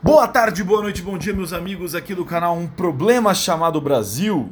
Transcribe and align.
Boa 0.00 0.28
tarde, 0.28 0.62
boa 0.62 0.80
noite, 0.80 1.02
bom 1.02 1.18
dia, 1.18 1.34
meus 1.34 1.52
amigos 1.52 1.92
aqui 1.92 2.14
do 2.14 2.24
canal 2.24 2.56
Um 2.56 2.68
Problema 2.68 3.34
Chamado 3.34 3.80
Brasil. 3.80 4.48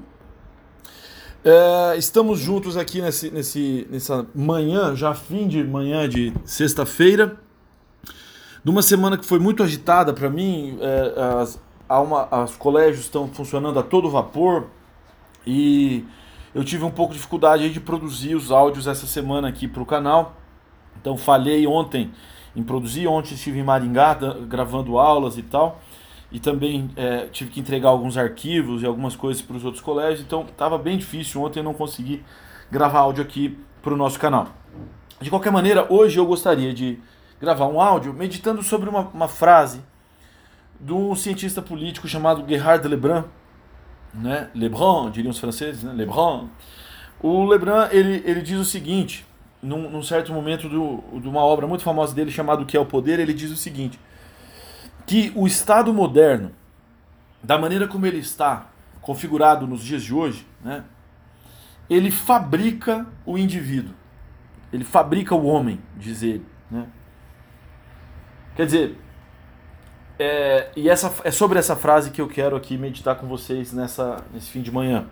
É, 1.44 1.96
estamos 1.96 2.40
juntos 2.40 2.76
aqui 2.76 3.00
nesse, 3.00 3.30
nesse, 3.30 3.86
nessa 3.88 4.26
manhã, 4.34 4.96
já 4.96 5.14
fim 5.14 5.46
de 5.46 5.62
manhã 5.62 6.08
de 6.08 6.32
sexta-feira, 6.44 7.36
numa 8.64 8.82
semana 8.82 9.16
que 9.16 9.24
foi 9.24 9.38
muito 9.38 9.62
agitada 9.62 10.12
para 10.12 10.28
mim. 10.28 10.78
É, 10.80 11.40
as, 11.40 11.60
uma, 11.88 12.42
os 12.42 12.56
colégios 12.56 13.04
estão 13.04 13.28
funcionando 13.28 13.78
a 13.78 13.84
todo 13.84 14.10
vapor 14.10 14.66
e 15.46 16.04
eu 16.52 16.64
tive 16.64 16.82
um 16.82 16.90
pouco 16.90 17.12
de 17.12 17.18
dificuldade 17.18 17.72
de 17.72 17.78
produzir 17.78 18.34
os 18.34 18.50
áudios 18.50 18.88
essa 18.88 19.06
semana 19.06 19.46
aqui 19.46 19.68
para 19.68 19.80
o 19.80 19.86
canal. 19.86 20.34
Então 21.00 21.16
falhei 21.16 21.68
ontem 21.68 22.10
em 22.56 22.62
produzir. 22.62 23.06
Ontem 23.06 23.34
estive 23.34 23.60
em 23.60 23.62
Maringá 23.62 24.14
gravando 24.48 24.98
aulas 24.98 25.38
e 25.38 25.42
tal. 25.42 25.80
E 26.32 26.40
também 26.40 26.90
é, 26.96 27.26
tive 27.26 27.50
que 27.50 27.60
entregar 27.60 27.90
alguns 27.90 28.16
arquivos 28.16 28.82
e 28.82 28.86
algumas 28.86 29.14
coisas 29.14 29.40
para 29.42 29.56
os 29.56 29.64
outros 29.64 29.82
colégios. 29.82 30.22
Então 30.22 30.42
estava 30.42 30.76
bem 30.78 30.96
difícil. 30.96 31.42
Ontem 31.42 31.62
não 31.62 31.74
consegui 31.74 32.24
gravar 32.70 33.00
áudio 33.00 33.22
aqui 33.22 33.56
para 33.82 33.94
o 33.94 33.96
nosso 33.96 34.18
canal. 34.18 34.48
De 35.20 35.30
qualquer 35.30 35.52
maneira, 35.52 35.86
hoje 35.88 36.18
eu 36.18 36.26
gostaria 36.26 36.74
de 36.74 36.98
gravar 37.40 37.66
um 37.66 37.80
áudio 37.80 38.12
meditando 38.12 38.62
sobre 38.62 38.88
uma, 38.88 39.02
uma 39.14 39.28
frase 39.28 39.82
de 40.80 40.92
um 40.92 41.14
cientista 41.14 41.62
político 41.62 42.08
chamado 42.08 42.46
Gerhard 42.46 42.86
Lebrun, 42.86 43.24
né? 44.12 44.50
Lebrun, 44.54 45.10
diriam 45.10 45.30
os 45.30 45.38
franceses, 45.38 45.82
né? 45.82 45.92
Lebrun. 45.92 46.48
O 47.20 47.44
Lebrun 47.44 47.86
ele, 47.90 48.22
ele 48.26 48.42
diz 48.42 48.58
o 48.58 48.64
seguinte: 48.64 49.25
num, 49.66 49.90
num 49.90 50.02
certo 50.02 50.32
momento 50.32 50.68
do, 50.68 51.20
de 51.20 51.28
uma 51.28 51.40
obra 51.40 51.66
muito 51.66 51.82
famosa 51.82 52.14
dele 52.14 52.30
chamado 52.30 52.62
O 52.62 52.66
que 52.66 52.76
é 52.76 52.80
o 52.80 52.86
Poder, 52.86 53.18
ele 53.18 53.34
diz 53.34 53.50
o 53.50 53.56
seguinte: 53.56 53.98
que 55.06 55.32
o 55.34 55.46
Estado 55.46 55.92
moderno, 55.92 56.52
da 57.42 57.58
maneira 57.58 57.88
como 57.88 58.06
ele 58.06 58.18
está 58.18 58.68
configurado 59.02 59.66
nos 59.66 59.82
dias 59.82 60.02
de 60.02 60.14
hoje, 60.14 60.46
né, 60.64 60.84
ele 61.90 62.10
fabrica 62.10 63.06
o 63.24 63.36
indivíduo, 63.36 63.94
ele 64.72 64.84
fabrica 64.84 65.34
o 65.34 65.44
homem, 65.44 65.80
diz 65.96 66.22
ele. 66.22 66.46
Né? 66.70 66.86
Quer 68.54 68.66
dizer, 68.66 68.98
é, 70.18 70.70
e 70.74 70.88
essa, 70.88 71.12
é 71.24 71.30
sobre 71.30 71.58
essa 71.58 71.76
frase 71.76 72.10
que 72.10 72.20
eu 72.20 72.28
quero 72.28 72.56
aqui 72.56 72.78
meditar 72.78 73.16
com 73.16 73.26
vocês 73.26 73.72
nessa, 73.72 74.24
nesse 74.32 74.50
fim 74.50 74.62
de 74.62 74.72
manhã. 74.72 75.06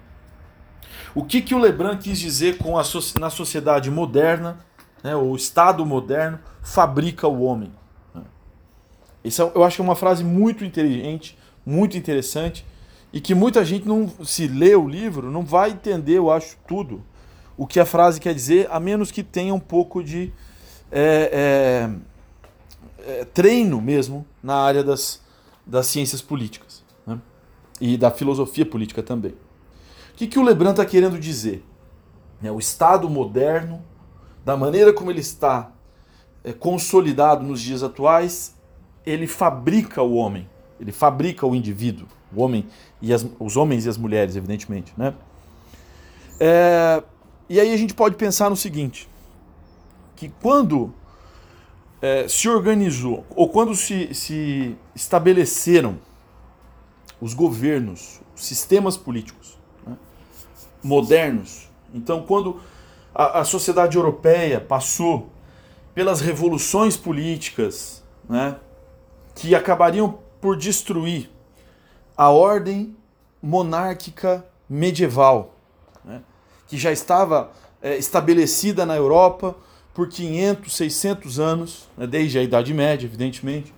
O 1.15 1.25
que, 1.25 1.41
que 1.41 1.55
o 1.55 1.59
Lebrun 1.59 1.97
quis 1.97 2.19
dizer 2.19 2.59
com 2.59 2.79
a 2.79 2.83
na 3.19 3.31
sociedade 3.31 3.91
moderna, 3.91 4.59
né, 5.03 5.15
o 5.15 5.35
Estado 5.37 5.85
moderno, 5.85 6.39
fabrica 6.63 7.29
o 7.29 7.43
homem? 7.43 7.73
Isso 9.23 9.43
é, 9.43 9.53
eu 9.55 9.65
acho 9.65 9.77
que 9.77 9.83
é 9.83 9.85
uma 9.85 9.97
frase 9.97 10.23
muito 10.23 10.65
inteligente, 10.65 11.39
muito 11.65 11.97
interessante, 11.97 12.67
e 13.13 13.21
que 13.21 13.35
muita 13.35 13.65
gente 13.65 13.87
não 13.87 14.11
se 14.25 14.47
lê 14.47 14.75
o 14.75 14.89
livro, 14.89 15.31
não 15.31 15.45
vai 15.45 15.71
entender, 15.71 16.19
eu 16.19 16.31
acho, 16.31 16.57
tudo 16.67 17.03
o 17.57 17.67
que 17.67 17.79
a 17.79 17.87
frase 17.87 18.21
quer 18.21 18.35
dizer, 18.35 18.69
a 18.71 18.81
menos 18.81 19.11
que 19.11 19.23
tenha 19.23 19.55
um 19.55 19.61
pouco 19.61 20.03
de 20.03 20.33
é, 20.91 21.89
é, 23.07 23.11
é, 23.11 23.25
treino 23.27 23.81
mesmo 23.81 24.27
na 24.43 24.57
área 24.57 24.83
das, 24.83 25.21
das 25.65 25.87
ciências 25.87 26.21
políticas 26.21 26.83
né? 27.07 27.19
e 27.81 27.97
da 27.97 28.11
filosofia 28.11 28.67
política 28.67 29.03
também. 29.03 29.35
O 30.15 30.17
que, 30.17 30.29
que 30.29 30.39
o 30.39 30.43
Lebrun 30.45 30.71
está 30.71 30.87
querendo 30.87 31.19
dizer? 31.19 31.65
É, 32.41 32.49
o 32.53 32.61
Estado 32.61 33.11
moderno, 33.11 33.83
da 34.45 34.57
maneira 34.57 34.93
como 34.93 35.11
ele 35.11 35.19
está 35.19 35.73
é, 36.45 36.53
consolidado 36.53 37.43
nos 37.43 37.61
dias 37.61 37.83
atuais, 37.83 38.55
ele 39.05 39.27
fabrica 39.27 40.01
o 40.03 40.15
homem, 40.15 40.49
ele 40.79 40.93
fabrica 40.93 41.45
o 41.45 41.53
indivíduo, 41.53 42.07
o 42.33 42.43
homem 42.43 42.65
e 43.03 43.13
as, 43.13 43.27
os 43.41 43.57
homens 43.57 43.87
e 43.87 43.89
as 43.89 43.97
mulheres, 43.97 44.37
evidentemente, 44.37 44.95
né? 44.97 45.15
É, 46.39 47.03
e 47.49 47.59
aí 47.59 47.75
a 47.75 47.77
gente 47.77 47.93
pode 47.93 48.15
pensar 48.15 48.49
no 48.49 48.57
seguinte, 48.57 49.09
que 50.15 50.29
quando 50.41 50.95
é, 52.01 52.29
se 52.29 52.49
organizou 52.49 53.27
ou 53.35 53.49
quando 53.49 53.75
se, 53.75 54.15
se 54.15 54.77
estabeleceram 54.95 55.99
os 57.21 57.35
governos, 57.35 58.21
os 58.37 58.47
sistemas 58.47 58.97
políticos, 58.97 59.54
modernos. 60.85 61.69
Então, 61.93 62.23
quando 62.23 62.61
a, 63.15 63.41
a 63.41 63.45
sociedade 63.45 63.97
europeia 63.97 64.61
passou 64.61 65.31
pelas 65.95 66.21
revoluções 66.21 66.97
políticas, 66.97 68.05
né, 68.29 68.57
que 69.35 69.55
acabariam 69.55 70.19
por 70.41 70.57
destruir 70.57 71.31
a 72.17 72.31
ordem 72.31 72.95
monárquica 73.43 74.45
medieval, 74.69 75.55
né, 76.05 76.23
que 76.69 76.77
já 76.77 76.93
estava 76.93 77.51
é, 77.81 77.97
estabelecida 77.97 78.85
na 78.85 78.97
Europa 78.97 79.57
por 79.95 80.09
500, 80.09 80.77
600 80.77 81.41
anos, 81.41 81.89
né, 81.97 82.07
desde 82.07 82.39
a 82.39 82.43
Idade 82.43 82.75
Média, 82.75 83.07
evidentemente, 83.07 83.73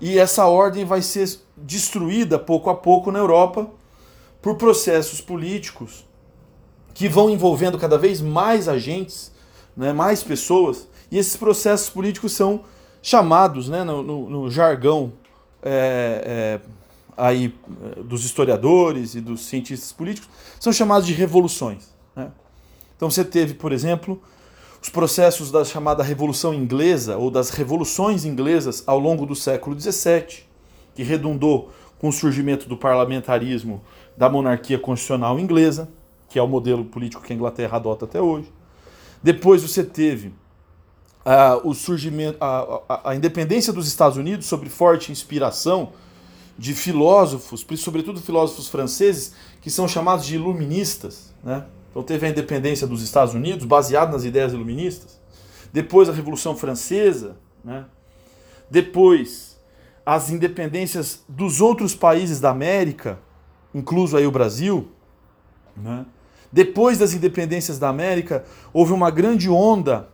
e 0.00 0.18
essa 0.18 0.46
ordem 0.46 0.84
vai 0.84 1.02
ser 1.02 1.28
destruída 1.56 2.38
pouco 2.38 2.70
a 2.70 2.74
pouco 2.74 3.10
na 3.10 3.18
Europa 3.18 3.68
por 4.40 4.56
processos 4.56 5.20
políticos 5.20 6.06
que 6.96 7.10
vão 7.10 7.28
envolvendo 7.28 7.76
cada 7.76 7.98
vez 7.98 8.22
mais 8.22 8.68
agentes, 8.68 9.30
né, 9.76 9.92
mais 9.92 10.22
pessoas, 10.22 10.88
e 11.10 11.18
esses 11.18 11.36
processos 11.36 11.90
políticos 11.90 12.32
são 12.32 12.62
chamados 13.02 13.68
né, 13.68 13.84
no, 13.84 14.02
no, 14.02 14.30
no 14.30 14.50
jargão 14.50 15.12
é, 15.62 16.22
é, 16.24 16.60
aí, 17.14 17.54
dos 18.02 18.24
historiadores 18.24 19.14
e 19.14 19.20
dos 19.20 19.42
cientistas 19.42 19.92
políticos, 19.92 20.30
são 20.58 20.72
chamados 20.72 21.06
de 21.06 21.12
revoluções. 21.12 21.94
Né? 22.16 22.30
Então 22.96 23.10
você 23.10 23.22
teve, 23.22 23.52
por 23.52 23.72
exemplo, 23.72 24.18
os 24.80 24.88
processos 24.88 25.50
da 25.50 25.66
chamada 25.66 26.02
Revolução 26.02 26.54
Inglesa 26.54 27.18
ou 27.18 27.30
das 27.30 27.50
revoluções 27.50 28.24
inglesas 28.24 28.82
ao 28.86 28.98
longo 28.98 29.26
do 29.26 29.34
século 29.34 29.78
XVII, 29.78 30.44
que 30.94 31.02
redundou 31.02 31.70
com 31.98 32.08
o 32.08 32.12
surgimento 32.12 32.66
do 32.66 32.76
parlamentarismo 32.76 33.82
da 34.16 34.30
monarquia 34.30 34.78
constitucional 34.78 35.38
inglesa 35.38 35.90
que 36.36 36.38
é 36.38 36.42
o 36.42 36.46
modelo 36.46 36.84
político 36.84 37.22
que 37.22 37.32
a 37.32 37.34
Inglaterra 37.34 37.78
adota 37.78 38.04
até 38.04 38.20
hoje. 38.20 38.52
Depois 39.22 39.62
você 39.62 39.82
teve 39.82 40.28
uh, 40.28 41.66
o 41.66 41.72
surgimento, 41.72 42.36
a, 42.38 42.82
a, 42.86 43.10
a, 43.10 43.16
independência 43.16 43.72
dos 43.72 43.88
Estados 43.88 44.18
Unidos 44.18 44.44
sobre 44.44 44.68
forte 44.68 45.10
inspiração 45.10 45.94
de 46.58 46.74
filósofos, 46.74 47.64
sobretudo 47.78 48.20
filósofos 48.20 48.68
franceses, 48.68 49.32
que 49.62 49.70
são 49.70 49.88
chamados 49.88 50.26
de 50.26 50.34
iluministas. 50.34 51.32
Né? 51.42 51.64
Então 51.88 52.02
teve 52.02 52.26
a 52.26 52.28
independência 52.28 52.86
dos 52.86 53.00
Estados 53.00 53.32
Unidos, 53.32 53.64
baseado 53.64 54.12
nas 54.12 54.26
ideias 54.26 54.52
iluministas. 54.52 55.18
Depois 55.72 56.06
a 56.06 56.12
Revolução 56.12 56.54
Francesa. 56.54 57.38
Né? 57.64 57.86
Depois 58.70 59.58
as 60.04 60.28
independências 60.28 61.24
dos 61.26 61.62
outros 61.62 61.94
países 61.94 62.40
da 62.40 62.50
América, 62.50 63.18
incluso 63.74 64.18
aí 64.18 64.26
o 64.26 64.30
Brasil. 64.30 64.88
Né? 65.74 66.04
Depois 66.52 66.98
das 66.98 67.12
independências 67.12 67.78
da 67.78 67.88
América, 67.88 68.44
houve 68.72 68.92
uma 68.92 69.10
grande 69.10 69.48
onda 69.48 70.08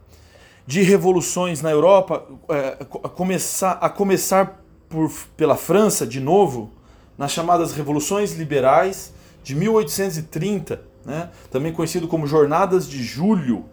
de 0.66 0.82
revoluções 0.82 1.60
na 1.60 1.70
Europa, 1.70 2.24
é, 2.48 2.78
a, 2.80 3.08
começar, 3.08 3.72
a 3.72 3.88
começar 3.88 4.62
por, 4.88 5.10
pela 5.36 5.56
França, 5.56 6.06
de 6.06 6.20
novo, 6.20 6.70
nas 7.18 7.32
chamadas 7.32 7.72
Revoluções 7.72 8.34
Liberais 8.34 9.12
de 9.42 9.54
1830, 9.54 10.80
né? 11.04 11.30
também 11.50 11.72
conhecido 11.72 12.06
como 12.06 12.26
Jornadas 12.26 12.88
de 12.88 13.02
Julho. 13.02 13.64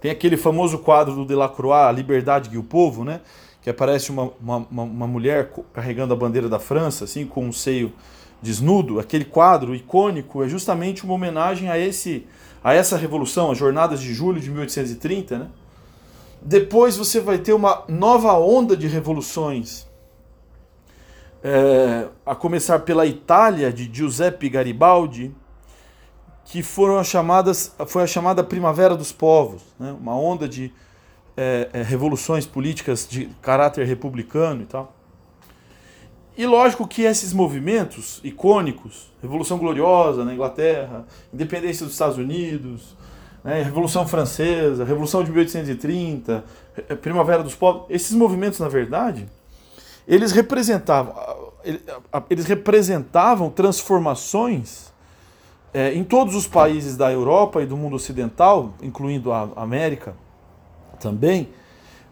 Tem 0.00 0.10
aquele 0.10 0.36
famoso 0.36 0.78
quadro 0.78 1.14
do 1.14 1.24
Delacroix, 1.24 1.88
A 1.88 1.92
Liberdade 1.92 2.50
e 2.52 2.58
o 2.58 2.62
Povo, 2.62 3.04
né? 3.04 3.20
que 3.62 3.70
aparece 3.70 4.10
uma, 4.10 4.30
uma, 4.38 4.82
uma 4.82 5.06
mulher 5.06 5.50
carregando 5.72 6.12
a 6.12 6.16
bandeira 6.16 6.50
da 6.50 6.58
França, 6.58 7.04
assim, 7.04 7.26
com 7.26 7.46
um 7.46 7.52
seio 7.52 7.94
desnudo, 8.44 9.00
aquele 9.00 9.24
quadro 9.24 9.74
icônico 9.74 10.44
é 10.44 10.48
justamente 10.48 11.02
uma 11.02 11.14
homenagem 11.14 11.70
a 11.70 11.78
esse 11.78 12.26
a 12.62 12.72
essa 12.72 12.96
revolução, 12.96 13.50
as 13.50 13.58
jornadas 13.58 14.00
de 14.00 14.14
julho 14.14 14.40
de 14.40 14.50
1830, 14.50 15.38
né? 15.38 15.48
Depois 16.40 16.96
você 16.96 17.20
vai 17.20 17.38
ter 17.38 17.52
uma 17.52 17.84
nova 17.88 18.32
onda 18.38 18.74
de 18.74 18.86
revoluções, 18.86 19.86
é, 21.42 22.08
a 22.24 22.34
começar 22.34 22.78
pela 22.80 23.04
Itália 23.04 23.70
de 23.70 23.90
Giuseppe 23.92 24.48
Garibaldi, 24.48 25.34
que 26.46 26.62
foram 26.62 26.98
as 26.98 27.06
chamadas, 27.06 27.74
foi 27.86 28.02
a 28.02 28.06
chamada 28.06 28.42
Primavera 28.42 28.96
dos 28.96 29.12
Povos, 29.12 29.62
né? 29.78 29.94
uma 29.98 30.16
onda 30.16 30.48
de 30.48 30.72
é, 31.36 31.68
é, 31.72 31.82
revoluções 31.82 32.46
políticas 32.46 33.06
de 33.08 33.26
caráter 33.42 33.86
republicano 33.86 34.62
e 34.62 34.66
tal. 34.66 34.94
E 36.36 36.46
lógico 36.46 36.86
que 36.86 37.02
esses 37.02 37.32
movimentos 37.32 38.20
icônicos, 38.24 39.12
Revolução 39.22 39.56
Gloriosa 39.56 40.24
na 40.24 40.34
Inglaterra, 40.34 41.06
Independência 41.32 41.84
dos 41.84 41.94
Estados 41.94 42.18
Unidos, 42.18 42.96
né, 43.44 43.62
Revolução 43.62 44.06
Francesa, 44.06 44.84
Revolução 44.84 45.22
de 45.22 45.30
1830, 45.30 46.44
Primavera 47.00 47.42
dos 47.42 47.54
Povos, 47.54 47.84
esses 47.88 48.12
movimentos, 48.12 48.58
na 48.58 48.68
verdade, 48.68 49.28
eles 50.08 50.32
representavam, 50.32 51.14
eles 52.28 52.46
representavam 52.46 53.48
transformações 53.48 54.92
é, 55.72 55.94
em 55.94 56.02
todos 56.02 56.34
os 56.34 56.48
países 56.48 56.96
da 56.96 57.12
Europa 57.12 57.62
e 57.62 57.66
do 57.66 57.76
mundo 57.76 57.94
ocidental, 57.94 58.74
incluindo 58.82 59.32
a 59.32 59.50
América 59.56 60.16
também, 61.00 61.48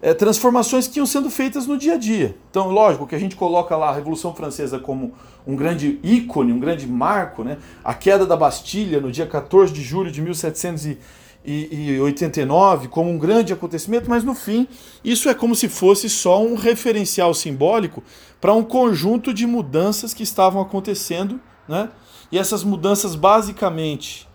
é, 0.02 0.12
transformações 0.12 0.86
que 0.88 0.98
iam 0.98 1.06
sendo 1.06 1.30
feitas 1.30 1.64
no 1.64 1.78
dia 1.78 1.94
a 1.94 1.96
dia. 1.96 2.36
Então, 2.50 2.68
lógico 2.70 3.06
que 3.06 3.14
a 3.14 3.18
gente 3.18 3.36
coloca 3.36 3.76
lá 3.76 3.90
a 3.90 3.94
Revolução 3.94 4.34
Francesa 4.34 4.80
como 4.80 5.14
um 5.46 5.54
grande 5.54 6.00
ícone, 6.02 6.52
um 6.52 6.58
grande 6.58 6.88
marco, 6.88 7.44
né? 7.44 7.58
a 7.84 7.94
queda 7.94 8.26
da 8.26 8.36
Bastilha 8.36 9.00
no 9.00 9.12
dia 9.12 9.26
14 9.26 9.72
de 9.72 9.80
julho 9.80 10.10
de 10.10 10.20
1789 10.20 12.88
como 12.88 13.10
um 13.10 13.18
grande 13.18 13.52
acontecimento, 13.52 14.10
mas 14.10 14.24
no 14.24 14.34
fim 14.34 14.66
isso 15.04 15.28
é 15.28 15.34
como 15.34 15.54
se 15.54 15.68
fosse 15.68 16.10
só 16.10 16.42
um 16.42 16.56
referencial 16.56 17.32
simbólico 17.32 18.02
para 18.40 18.52
um 18.52 18.64
conjunto 18.64 19.32
de 19.32 19.46
mudanças 19.46 20.12
que 20.12 20.24
estavam 20.24 20.60
acontecendo, 20.60 21.40
né? 21.68 21.90
e 22.32 22.38
essas 22.38 22.64
mudanças 22.64 23.14
basicamente 23.14 24.26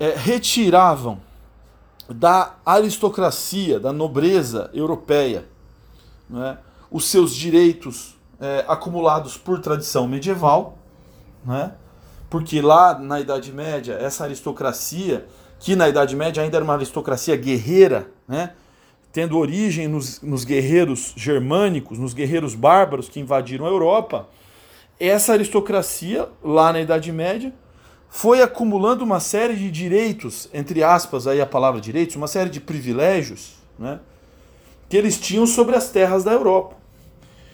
é, 0.00 0.14
retiravam 0.16 1.20
da 2.08 2.56
aristocracia, 2.64 3.78
da 3.78 3.92
nobreza 3.92 4.70
europeia, 4.72 5.44
né, 6.28 6.58
os 6.90 7.04
seus 7.04 7.34
direitos 7.34 8.16
é, 8.40 8.64
acumulados 8.66 9.36
por 9.36 9.60
tradição 9.60 10.08
medieval, 10.08 10.78
né, 11.44 11.72
porque 12.30 12.60
lá 12.60 12.98
na 12.98 13.20
Idade 13.20 13.52
Média, 13.52 13.94
essa 13.94 14.24
aristocracia, 14.24 15.26
que 15.58 15.76
na 15.76 15.88
Idade 15.88 16.16
Média 16.16 16.42
ainda 16.42 16.56
era 16.56 16.64
uma 16.64 16.74
aristocracia 16.74 17.36
guerreira, 17.36 18.10
né, 18.26 18.52
tendo 19.12 19.38
origem 19.38 19.88
nos, 19.88 20.20
nos 20.22 20.44
guerreiros 20.44 21.12
germânicos, 21.16 21.98
nos 21.98 22.14
guerreiros 22.14 22.54
bárbaros 22.54 23.08
que 23.08 23.20
invadiram 23.20 23.66
a 23.66 23.68
Europa, 23.68 24.28
essa 25.00 25.32
aristocracia, 25.32 26.28
lá 26.42 26.72
na 26.72 26.80
Idade 26.80 27.10
Média, 27.12 27.52
foi 28.08 28.42
acumulando 28.42 29.04
uma 29.04 29.20
série 29.20 29.54
de 29.54 29.70
direitos, 29.70 30.48
entre 30.52 30.82
aspas, 30.82 31.26
aí 31.26 31.40
a 31.40 31.46
palavra 31.46 31.80
direitos, 31.80 32.16
uma 32.16 32.26
série 32.26 32.50
de 32.50 32.60
privilégios, 32.60 33.54
né, 33.78 34.00
que 34.88 34.96
eles 34.96 35.20
tinham 35.20 35.46
sobre 35.46 35.76
as 35.76 35.90
terras 35.90 36.24
da 36.24 36.32
Europa. 36.32 36.76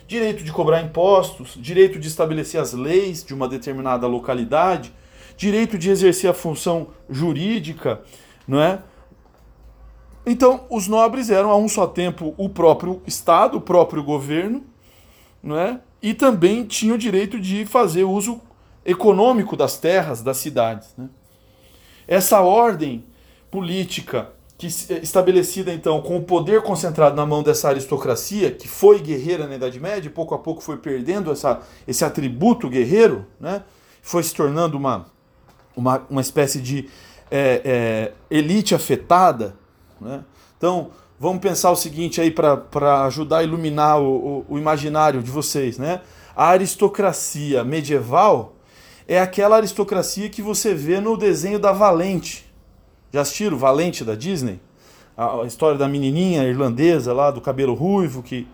Direito 0.06 0.44
de 0.44 0.52
cobrar 0.52 0.82
impostos, 0.82 1.54
direito 1.56 1.98
de 1.98 2.06
estabelecer 2.06 2.60
as 2.60 2.72
leis 2.72 3.24
de 3.24 3.34
uma 3.34 3.48
determinada 3.48 4.06
localidade, 4.06 4.92
direito 5.36 5.76
de 5.76 5.90
exercer 5.90 6.30
a 6.30 6.34
função 6.34 6.88
jurídica, 7.10 8.02
não 8.46 8.60
é? 8.60 8.80
Então, 10.26 10.64
os 10.70 10.86
nobres 10.88 11.30
eram 11.30 11.50
a 11.50 11.56
um 11.56 11.68
só 11.68 11.86
tempo 11.86 12.34
o 12.38 12.48
próprio 12.48 13.02
Estado, 13.06 13.58
o 13.58 13.60
próprio 13.60 14.02
governo, 14.02 14.64
não 15.42 15.58
é? 15.58 15.80
E 16.00 16.14
também 16.14 16.64
tinham 16.64 16.96
direito 16.96 17.40
de 17.40 17.66
fazer 17.66 18.04
uso 18.04 18.40
econômico 18.84 19.56
das 19.56 19.78
terras, 19.78 20.22
das 20.22 20.36
cidades. 20.36 20.88
Né? 20.96 21.08
Essa 22.06 22.40
ordem 22.40 23.04
política 23.50 24.30
que 24.58 24.66
eh, 24.66 25.00
estabelecida 25.02 25.72
então 25.72 26.00
com 26.00 26.16
o 26.16 26.22
poder 26.22 26.62
concentrado 26.62 27.16
na 27.16 27.26
mão 27.26 27.42
dessa 27.42 27.68
aristocracia 27.68 28.50
que 28.50 28.68
foi 28.68 29.00
guerreira 29.00 29.46
na 29.46 29.56
Idade 29.56 29.80
Média, 29.80 30.10
pouco 30.10 30.34
a 30.34 30.38
pouco 30.38 30.62
foi 30.62 30.76
perdendo 30.76 31.30
essa, 31.32 31.60
esse 31.86 32.04
atributo 32.04 32.68
guerreiro, 32.68 33.26
né? 33.40 33.62
foi 34.02 34.22
se 34.22 34.34
tornando 34.34 34.76
uma, 34.76 35.06
uma, 35.76 36.02
uma 36.10 36.20
espécie 36.20 36.60
de 36.60 36.88
é, 37.30 37.62
é, 37.64 38.12
elite 38.30 38.74
afetada. 38.74 39.56
Né? 40.00 40.22
Então 40.56 40.90
vamos 41.18 41.40
pensar 41.40 41.70
o 41.70 41.76
seguinte 41.76 42.20
aí 42.20 42.30
para 42.30 43.04
ajudar 43.06 43.38
a 43.38 43.42
iluminar 43.42 44.00
o, 44.00 44.44
o, 44.48 44.54
o 44.54 44.58
imaginário 44.58 45.22
de 45.22 45.30
vocês. 45.30 45.78
Né? 45.78 46.00
A 46.36 46.48
aristocracia 46.48 47.64
medieval 47.64 48.53
é 49.06 49.20
aquela 49.20 49.56
aristocracia 49.56 50.28
que 50.28 50.40
você 50.40 50.74
vê 50.74 51.00
no 51.00 51.16
desenho 51.16 51.58
da 51.58 51.72
Valente. 51.72 52.50
Já 53.12 53.20
assistiram 53.20 53.56
Valente 53.56 54.04
da 54.04 54.14
Disney? 54.14 54.58
A, 55.16 55.44
história 55.46 55.78
da 55.78 55.86
menininha 55.86 56.42
irlandesa 56.44 57.12
lá 57.12 57.30
do 57.30 57.40
cabelo 57.40 57.74
ruivo 57.74 58.22
que, 58.22 58.48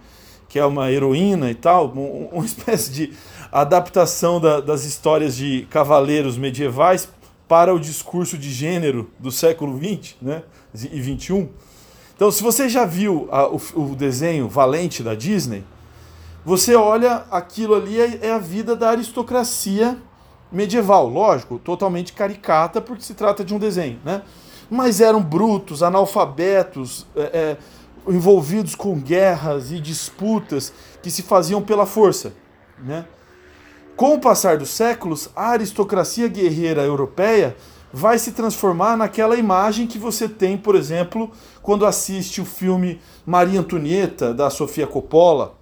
que 0.49 0.58
é 0.58 0.64
uma 0.64 0.91
heroína 0.91 1.50
e 1.50 1.55
tal, 1.55 1.88
um, 1.97 2.29
uma 2.32 2.44
espécie 2.47 2.91
de 2.91 3.12
adaptação 3.50 4.41
da, 4.41 4.61
das 4.61 4.85
histórias 4.85 5.35
de 5.37 5.67
cavaleiros 5.70 6.37
medievais 6.37 7.08
para 7.49 7.75
o 7.75 7.81
discurso 7.81 8.37
de 8.37 8.50
gênero 8.50 9.11
do 9.19 9.32
século 9.32 9.76
XX 9.79 10.17
né, 10.20 10.43
e 10.75 11.02
XXI. 11.02 11.49
Então, 12.14 12.31
se 12.31 12.43
você 12.43 12.69
já 12.69 12.85
viu 12.85 13.29
a, 13.32 13.49
o, 13.49 13.61
o, 13.75 13.97
desenho 13.97 14.47
Valente 14.47 15.02
da 15.02 15.14
Disney, 15.14 15.64
você 16.44 16.75
olha 16.75 17.25
aquilo 17.31 17.75
ali 17.75 17.99
é, 17.99 18.26
é 18.26 18.32
a 18.32 18.38
vida 18.38 18.76
da 18.76 18.91
aristocracia 18.91 19.97
medieval, 20.50 21.08
lógico, 21.08 21.58
totalmente 21.58 22.12
caricata, 22.12 22.81
porque 22.81 23.02
se 23.02 23.14
trata 23.14 23.44
de 23.44 23.55
um 23.55 23.58
desenho, 23.58 24.00
né? 24.05 24.23
Mas 24.70 25.00
eram 25.00 25.23
brutos, 25.23 25.82
analfabetos, 25.82 27.06
é, 27.17 27.23
é, 27.23 27.56
envolvidos 28.08 28.75
com 28.75 28.99
guerras 28.99 29.70
e 29.70 29.81
disputas 29.81 30.73
que 31.02 31.11
se 31.11 31.23
faziam 31.23 31.61
pela 31.62 31.87
força, 31.87 32.32
né? 32.79 33.05
Com 33.97 34.14
o 34.14 34.20
passar 34.20 34.56
dos 34.56 34.70
séculos, 34.70 35.29
a 35.37 35.50
aristocracia 35.50 36.26
guerreira 36.26 36.82
europeia 36.82 37.55
vai 37.93 38.19
se 38.19 38.32
transformar 38.32 38.97
naquela 38.97 39.37
imagem 39.37 39.87
que 39.87 39.99
você 39.99 40.29
tem, 40.29 40.56
por 40.56 40.75
exemplo, 40.75 41.31
quando 41.61 41.85
assiste 41.85 42.41
o 42.41 42.44
filme 42.44 43.00
Maria 43.26 43.61
Antonieta, 43.61 44.32
da 44.32 44.49
Sofia 44.49 44.87
Coppola, 44.87 45.55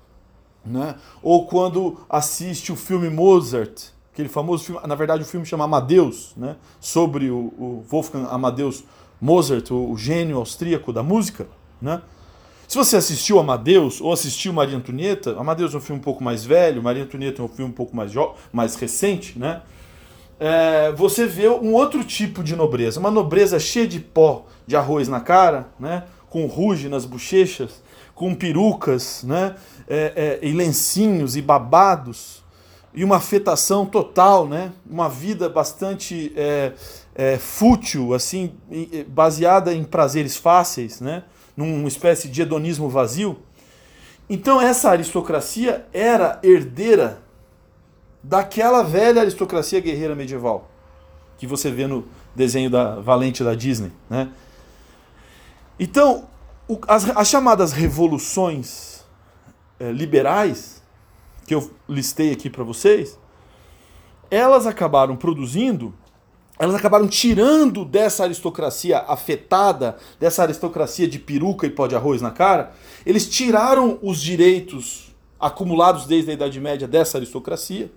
né? 0.65 0.95
ou 1.23 1.47
quando 1.47 1.99
assiste 2.09 2.71
o 2.71 2.77
filme 2.77 3.09
Mozart, 3.09 3.87
aquele 4.19 4.29
famoso 4.29 4.65
filme, 4.65 4.81
na 4.85 4.97
verdade 4.97 5.23
o 5.23 5.25
filme 5.25 5.47
chama 5.47 5.65
Amadeus, 5.65 6.33
né? 6.37 6.57
sobre 6.81 7.31
o, 7.31 7.37
o 7.57 7.85
Wolfgang 7.89 8.27
Amadeus 8.29 8.83
Mozart, 9.21 9.71
o, 9.71 9.93
o, 9.93 9.97
gênio 9.97 10.39
austríaco 10.39 10.93
da 10.93 11.05
música. 11.05 11.47
Né? 11.81 12.03
Se 12.67 12.77
você 12.77 12.97
assistiu 12.97 13.39
Amadeus 13.39 14.01
ou 14.01 14.13
assistiu 14.13 14.53
Maria 14.53 14.77
Antonieta, 14.77 15.39
Amadeus 15.39 15.73
é 15.73 15.77
um 15.77 15.81
filme 15.81 16.01
um 16.01 16.03
pouco 16.03 16.25
mais 16.25 16.45
velho, 16.45 16.83
Maria 16.83 17.05
Antonieta 17.05 17.41
é 17.41 17.45
um 17.45 17.49
filme 17.49 17.71
um 17.71 17.75
pouco 17.75 17.95
mais, 17.95 18.13
mais 18.53 18.75
recente, 18.75 19.39
né? 19.39 19.63
É, 20.41 20.93
você 20.93 21.27
vê 21.27 21.49
um 21.49 21.73
outro 21.73 22.05
tipo 22.05 22.45
de 22.45 22.55
nobreza, 22.55 23.01
uma 23.01 23.11
nobreza 23.11 23.59
cheia 23.59 23.89
de 23.89 23.99
pó 23.99 24.47
de 24.67 24.77
arroz 24.77 25.09
na 25.09 25.21
cara, 25.21 25.69
né? 25.79 26.05
com 26.29 26.47
ruge 26.47 26.89
nas 26.89 27.05
bochechas, 27.05 27.83
com 28.15 28.35
perucas 28.35 29.23
né? 29.23 29.55
É, 29.89 30.39
é, 30.43 30.47
e 30.47 30.53
lencinhos 30.53 31.37
e 31.37 31.43
babados, 31.43 32.38
e 32.95 33.05
uma 33.05 33.17
afetação 33.17 33.87
total, 33.87 34.47
né? 34.47 34.73
Uma 34.89 35.09
vida 35.09 35.49
bastante 35.49 36.33
é, 36.37 36.73
é, 37.15 37.39
fútil, 37.39 38.15
assim, 38.15 38.55
baseada 39.09 39.75
em 39.75 39.85
prazeres 39.85 40.37
fáceis, 40.37 41.01
né? 41.01 41.25
Numa 41.57 41.89
espécie 41.89 42.29
de 42.29 42.43
hedonismo 42.43 42.89
vazio. 42.89 43.39
Então 44.31 44.61
essa 44.61 44.91
aristocracia 44.91 45.87
era 45.93 46.39
herdeira 46.43 47.21
daquela 48.23 48.83
velha 48.83 49.23
aristocracia 49.23 49.81
guerreira 49.81 50.15
medieval 50.15 50.69
que 51.39 51.47
você 51.47 51.71
vê 51.71 51.87
no 51.87 52.05
desenho 52.35 52.69
da 52.69 52.97
Valente 52.97 53.43
da 53.43 53.55
Disney, 53.55 53.93
né? 54.11 54.29
Então, 55.79 56.29
o, 56.67 56.79
as, 56.89 57.09
as, 57.11 57.29
chamadas 57.29 57.73
revoluções 57.73 59.05
é, 59.79 59.93
liberais 59.93 60.78
que 61.49 61.55
eu 61.55 61.71
listei 61.89 62.31
aqui 62.31 62.51
para 62.51 62.63
vocês, 62.63 63.19
elas 64.31 64.67
acabaram 64.67 65.17
produzindo, 65.17 65.95
elas 66.59 66.75
acabaram 66.75 67.09
tirando 67.09 67.87
dessa 67.87 68.25
aristocracia 68.25 68.99
afetada, 68.99 69.97
dessa 70.21 70.43
aristocracia 70.43 71.09
de 71.09 71.19
peruca 71.19 71.67
e 71.67 71.71
pó 71.71 71.87
de 71.87 71.97
arroz 71.97 72.21
na 72.21 72.31
cara, 72.31 72.75
eles 73.07 73.27
tiraram 73.27 73.99
os 74.03 74.21
direitos 74.21 75.17
acumulados 75.41 76.05
desde 76.05 76.33
a 76.33 76.35
Idade 76.35 76.61
Média 76.61 76.87
dessa 76.87 77.17
aristocracia. 77.17 77.91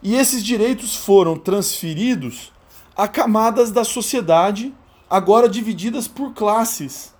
E 0.00 0.14
esses 0.14 0.44
direitos 0.44 0.94
foram 0.94 1.36
transferidos 1.36 2.52
a 2.96 3.08
camadas 3.08 3.72
da 3.72 3.82
sociedade, 3.82 4.72
agora 5.10 5.48
divididas 5.48 6.06
por 6.06 6.34
classes, 6.34 7.12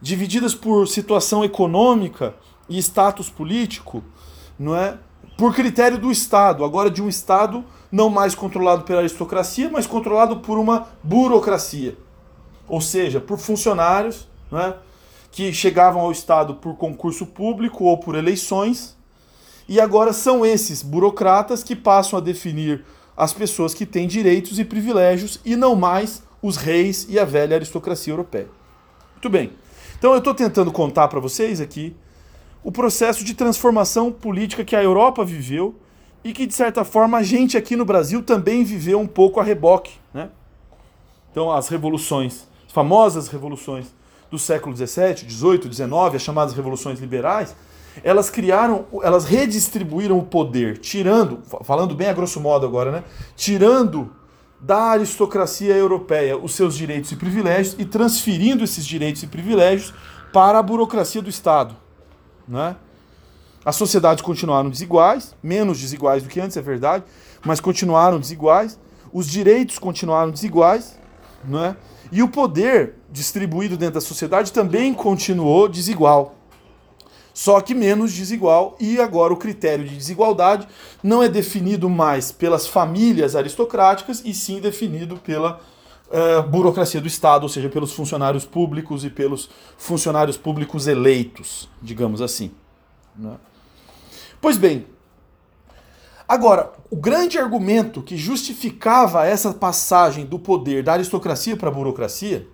divididas 0.00 0.54
por 0.54 0.88
situação 0.88 1.44
econômica 1.44 2.34
e 2.70 2.78
status 2.78 3.28
político, 3.28 4.02
não 4.58 4.76
é? 4.76 4.98
Por 5.36 5.54
critério 5.54 5.98
do 5.98 6.10
Estado, 6.10 6.64
agora 6.64 6.90
de 6.90 7.02
um 7.02 7.08
Estado 7.08 7.64
não 7.90 8.08
mais 8.08 8.34
controlado 8.34 8.84
pela 8.84 9.00
aristocracia, 9.00 9.68
mas 9.70 9.86
controlado 9.86 10.38
por 10.38 10.58
uma 10.58 10.88
burocracia. 11.02 11.96
Ou 12.68 12.80
seja, 12.80 13.20
por 13.20 13.38
funcionários 13.38 14.28
não 14.50 14.60
é? 14.60 14.76
que 15.30 15.52
chegavam 15.52 16.02
ao 16.02 16.12
Estado 16.12 16.54
por 16.54 16.76
concurso 16.76 17.26
público 17.26 17.84
ou 17.84 17.98
por 17.98 18.14
eleições, 18.14 18.96
e 19.68 19.80
agora 19.80 20.12
são 20.12 20.44
esses 20.44 20.82
burocratas 20.82 21.62
que 21.62 21.74
passam 21.74 22.18
a 22.18 22.22
definir 22.22 22.84
as 23.16 23.32
pessoas 23.32 23.74
que 23.74 23.86
têm 23.86 24.06
direitos 24.06 24.58
e 24.58 24.64
privilégios 24.64 25.40
e 25.44 25.54
não 25.56 25.74
mais 25.74 26.22
os 26.42 26.56
reis 26.56 27.06
e 27.08 27.18
a 27.18 27.24
velha 27.24 27.56
aristocracia 27.56 28.12
europeia. 28.12 28.48
Muito 29.12 29.30
bem. 29.30 29.52
Então 29.98 30.12
eu 30.12 30.18
estou 30.18 30.34
tentando 30.34 30.72
contar 30.72 31.08
para 31.08 31.20
vocês 31.20 31.60
aqui 31.60 31.94
o 32.64 32.70
processo 32.70 33.24
de 33.24 33.34
transformação 33.34 34.12
política 34.12 34.64
que 34.64 34.76
a 34.76 34.82
Europa 34.82 35.24
viveu 35.24 35.74
e 36.24 36.32
que, 36.32 36.46
de 36.46 36.54
certa 36.54 36.84
forma, 36.84 37.18
a 37.18 37.22
gente 37.22 37.56
aqui 37.56 37.74
no 37.74 37.84
Brasil 37.84 38.22
também 38.22 38.64
viveu 38.64 39.00
um 39.00 39.06
pouco 39.06 39.40
a 39.40 39.42
reboque. 39.42 39.94
Né? 40.14 40.28
Então, 41.30 41.50
as 41.50 41.68
revoluções, 41.68 42.46
as 42.66 42.72
famosas 42.72 43.28
revoluções 43.28 43.86
do 44.30 44.38
século 44.38 44.74
XVII, 44.76 45.28
XVIII, 45.28 45.72
XIX, 45.72 45.92
as 46.14 46.22
chamadas 46.22 46.54
revoluções 46.54 47.00
liberais, 47.00 47.54
elas 48.02 48.30
criaram, 48.30 48.86
elas 49.02 49.24
redistribuíram 49.24 50.18
o 50.18 50.22
poder, 50.22 50.78
tirando, 50.78 51.40
falando 51.64 51.94
bem 51.94 52.08
a 52.08 52.12
grosso 52.12 52.40
modo 52.40 52.64
agora, 52.64 52.90
né? 52.90 53.04
Tirando 53.36 54.10
da 54.58 54.92
aristocracia 54.92 55.76
europeia 55.76 56.38
os 56.38 56.54
seus 56.54 56.76
direitos 56.76 57.10
e 57.12 57.16
privilégios 57.16 57.76
e 57.78 57.84
transferindo 57.84 58.62
esses 58.64 58.86
direitos 58.86 59.22
e 59.22 59.26
privilégios 59.26 59.92
para 60.32 60.58
a 60.58 60.62
burocracia 60.62 61.20
do 61.20 61.28
Estado. 61.28 61.76
Né? 62.46 62.76
As 63.64 63.76
sociedades 63.76 64.22
continuaram 64.22 64.68
desiguais, 64.70 65.34
menos 65.42 65.80
desiguais 65.80 66.22
do 66.22 66.28
que 66.28 66.40
antes, 66.40 66.56
é 66.56 66.62
verdade, 66.62 67.04
mas 67.44 67.60
continuaram 67.60 68.18
desiguais. 68.18 68.78
Os 69.12 69.26
direitos 69.26 69.78
continuaram 69.78 70.30
desiguais, 70.30 70.98
né? 71.44 71.76
e 72.10 72.22
o 72.22 72.28
poder 72.28 72.94
distribuído 73.10 73.76
dentro 73.76 73.94
da 73.94 74.00
sociedade 74.00 74.52
também 74.52 74.92
continuou 74.92 75.68
desigual 75.68 76.36
só 77.34 77.60
que 77.60 77.74
menos 77.74 78.12
desigual, 78.12 78.76
e 78.78 79.00
agora 79.00 79.32
o 79.32 79.36
critério 79.36 79.86
de 79.86 79.96
desigualdade 79.96 80.68
não 81.02 81.22
é 81.22 81.28
definido 81.28 81.88
mais 81.88 82.30
pelas 82.30 82.66
famílias 82.66 83.34
aristocráticas, 83.34 84.22
e 84.24 84.34
sim 84.34 84.60
definido 84.60 85.16
pela 85.16 85.60
uh, 86.12 86.42
burocracia 86.42 87.00
do 87.00 87.08
Estado, 87.08 87.44
ou 87.44 87.48
seja, 87.48 87.68
pelos 87.68 87.92
funcionários 87.92 88.44
públicos 88.44 89.04
e 89.04 89.10
pelos 89.10 89.48
funcionários 89.76 90.36
públicos 90.36 90.86
eleitos, 90.86 91.68
digamos 91.80 92.20
assim. 92.20 92.52
Né? 93.16 93.36
Pois 94.40 94.56
bem, 94.56 94.86
agora, 96.28 96.72
o 96.90 96.96
grande 96.96 97.38
argumento 97.38 98.02
que 98.02 98.16
justificava 98.16 99.26
essa 99.26 99.52
passagem 99.52 100.26
do 100.26 100.38
poder 100.38 100.82
da 100.82 100.92
aristocracia 100.92 101.56
para 101.56 101.68
a 101.68 101.72
burocracia, 101.72 102.46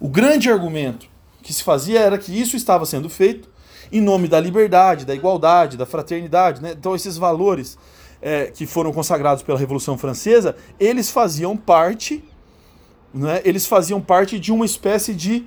o 0.00 0.08
grande 0.08 0.50
argumento 0.50 1.06
que 1.42 1.52
se 1.52 1.62
fazia 1.62 2.00
era 2.00 2.18
que 2.18 2.32
isso 2.38 2.56
estava 2.56 2.84
sendo 2.84 3.08
feito 3.08 3.48
em 3.90 4.00
nome 4.00 4.28
da 4.28 4.40
liberdade, 4.40 5.04
da 5.04 5.14
igualdade, 5.14 5.76
da 5.76 5.86
fraternidade. 5.86 6.60
Né? 6.60 6.74
Então, 6.76 6.94
esses 6.94 7.16
valores 7.16 7.78
é, 8.20 8.46
que 8.46 8.66
foram 8.66 8.92
consagrados 8.92 9.42
pela 9.42 9.58
Revolução 9.58 9.96
Francesa, 9.96 10.56
eles 10.78 11.10
faziam 11.10 11.56
parte, 11.56 12.24
né? 13.16 13.40
eles 13.44 13.66
faziam 13.66 14.00
parte 14.00 14.38
de 14.38 14.52
uma 14.52 14.66
espécie 14.66 15.14
de 15.14 15.46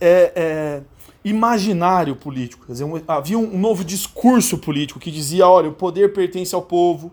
é, 0.00 0.32
é, 0.36 0.82
imaginário 1.24 2.14
político. 2.14 2.64
Dizer, 2.68 2.84
um, 2.84 3.00
havia 3.08 3.36
um 3.36 3.58
novo 3.58 3.84
discurso 3.84 4.56
político 4.58 5.00
que 5.00 5.10
dizia: 5.10 5.46
olha, 5.46 5.68
o 5.68 5.72
poder 5.72 6.12
pertence 6.12 6.54
ao 6.54 6.62
povo, 6.62 7.10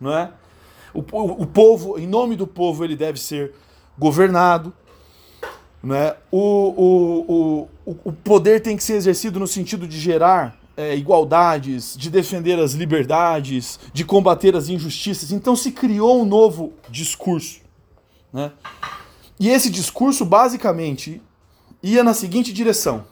não 0.00 0.12
é? 0.12 0.30
O, 0.92 1.00
o, 1.00 1.42
o 1.42 1.46
povo, 1.46 1.98
em 1.98 2.06
nome 2.06 2.36
do 2.36 2.46
povo, 2.46 2.84
ele 2.84 2.96
deve 2.96 3.18
ser 3.20 3.52
governado. 3.96 4.72
Né? 5.82 6.14
O, 6.30 6.38
o, 6.38 7.68
o, 7.86 7.98
o 8.04 8.12
poder 8.12 8.60
tem 8.60 8.76
que 8.76 8.82
ser 8.82 8.94
exercido 8.94 9.38
no 9.38 9.46
sentido 9.46 9.86
de 9.86 9.98
gerar 9.98 10.58
é, 10.76 10.96
igualdades, 10.96 11.96
de 11.96 12.10
defender 12.10 12.58
as 12.58 12.72
liberdades, 12.72 13.78
de 13.92 14.04
combater 14.04 14.56
as 14.56 14.68
injustiças. 14.68 15.30
Então 15.30 15.54
se 15.54 15.70
criou 15.70 16.22
um 16.22 16.24
novo 16.24 16.72
discurso. 16.88 17.60
Né? 18.32 18.50
E 19.38 19.48
esse 19.48 19.68
discurso, 19.70 20.24
basicamente, 20.24 21.20
ia 21.82 22.04
na 22.04 22.14
seguinte 22.14 22.52
direção: 22.52 23.04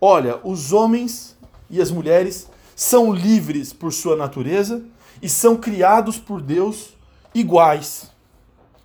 olha, 0.00 0.40
os 0.44 0.72
homens 0.72 1.36
e 1.68 1.80
as 1.80 1.90
mulheres 1.90 2.48
são 2.74 3.12
livres 3.12 3.72
por 3.72 3.92
sua 3.92 4.16
natureza 4.16 4.82
e 5.20 5.28
são 5.28 5.56
criados 5.56 6.18
por 6.18 6.40
Deus 6.40 6.94
iguais. 7.34 8.10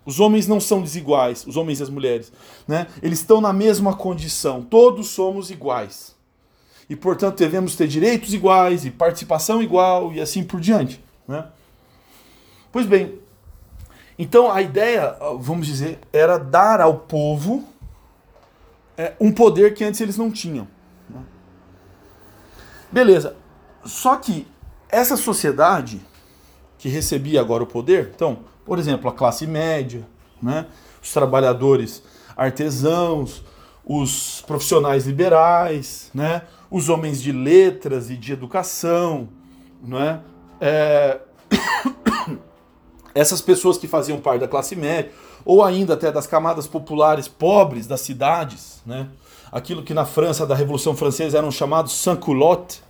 Os 0.04 0.20
homens 0.20 0.46
não 0.46 0.60
são 0.60 0.80
desiguais, 0.80 1.44
os 1.46 1.56
homens 1.56 1.80
e 1.80 1.82
as 1.82 1.90
mulheres. 1.90 2.32
Né? 2.68 2.86
Eles 3.02 3.18
estão 3.18 3.40
na 3.40 3.52
mesma 3.52 3.96
condição. 3.96 4.62
Todos 4.62 5.08
somos 5.08 5.50
iguais. 5.50 6.14
E, 6.88 6.94
portanto, 6.94 7.38
devemos 7.38 7.74
ter 7.74 7.88
direitos 7.88 8.32
iguais 8.32 8.84
e 8.84 8.90
participação 8.92 9.60
igual 9.60 10.12
e 10.12 10.20
assim 10.20 10.44
por 10.44 10.60
diante. 10.60 11.02
Né? 11.26 11.44
Pois 12.70 12.86
bem, 12.86 13.18
então 14.18 14.50
a 14.50 14.62
ideia, 14.62 15.16
vamos 15.38 15.66
dizer, 15.66 15.98
era 16.12 16.38
dar 16.38 16.80
ao 16.80 16.98
povo 17.00 17.64
é, 18.96 19.12
um 19.20 19.30
poder 19.30 19.74
que 19.74 19.84
antes 19.84 20.00
eles 20.00 20.16
não 20.16 20.30
tinham. 20.30 20.66
Né? 21.08 21.20
Beleza. 22.90 23.36
Só 23.84 24.16
que 24.16 24.46
essa 24.88 25.16
sociedade 25.16 26.00
que 26.78 26.88
recebia 26.88 27.40
agora 27.40 27.62
o 27.62 27.66
poder, 27.66 28.12
então, 28.14 28.40
por 28.64 28.78
exemplo, 28.78 29.08
a 29.08 29.12
classe 29.12 29.46
média, 29.46 30.06
né? 30.42 30.66
os 31.02 31.12
trabalhadores 31.12 32.02
artesãos, 32.36 33.42
os 33.84 34.42
profissionais 34.46 35.06
liberais, 35.06 36.10
né? 36.14 36.42
os 36.70 36.88
homens 36.88 37.22
de 37.22 37.32
letras 37.32 38.10
e 38.10 38.16
de 38.16 38.32
educação. 38.32 39.28
Né? 39.82 40.20
É... 40.60 41.20
Essas 43.16 43.40
pessoas 43.40 43.78
que 43.78 43.88
faziam 43.88 44.20
parte 44.20 44.40
da 44.40 44.48
classe 44.48 44.76
média, 44.76 45.10
ou 45.42 45.64
ainda 45.64 45.94
até 45.94 46.12
das 46.12 46.26
camadas 46.26 46.66
populares 46.66 47.26
pobres 47.26 47.86
das 47.86 48.02
cidades, 48.02 48.82
né? 48.84 49.08
aquilo 49.50 49.82
que 49.82 49.94
na 49.94 50.04
França, 50.04 50.46
da 50.46 50.54
Revolução 50.54 50.94
Francesa, 50.94 51.38
eram 51.38 51.50
chamados 51.50 51.92
sans-culottes. 51.94 52.82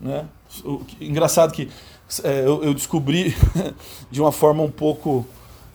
Né? 0.00 0.26
Engraçado 1.00 1.52
que 1.52 1.68
é, 2.22 2.44
eu, 2.46 2.62
eu, 2.62 2.72
descobri 2.72 3.36
de 4.08 4.20
uma 4.20 4.30
forma 4.30 4.62
um 4.62 4.70
pouco 4.70 5.26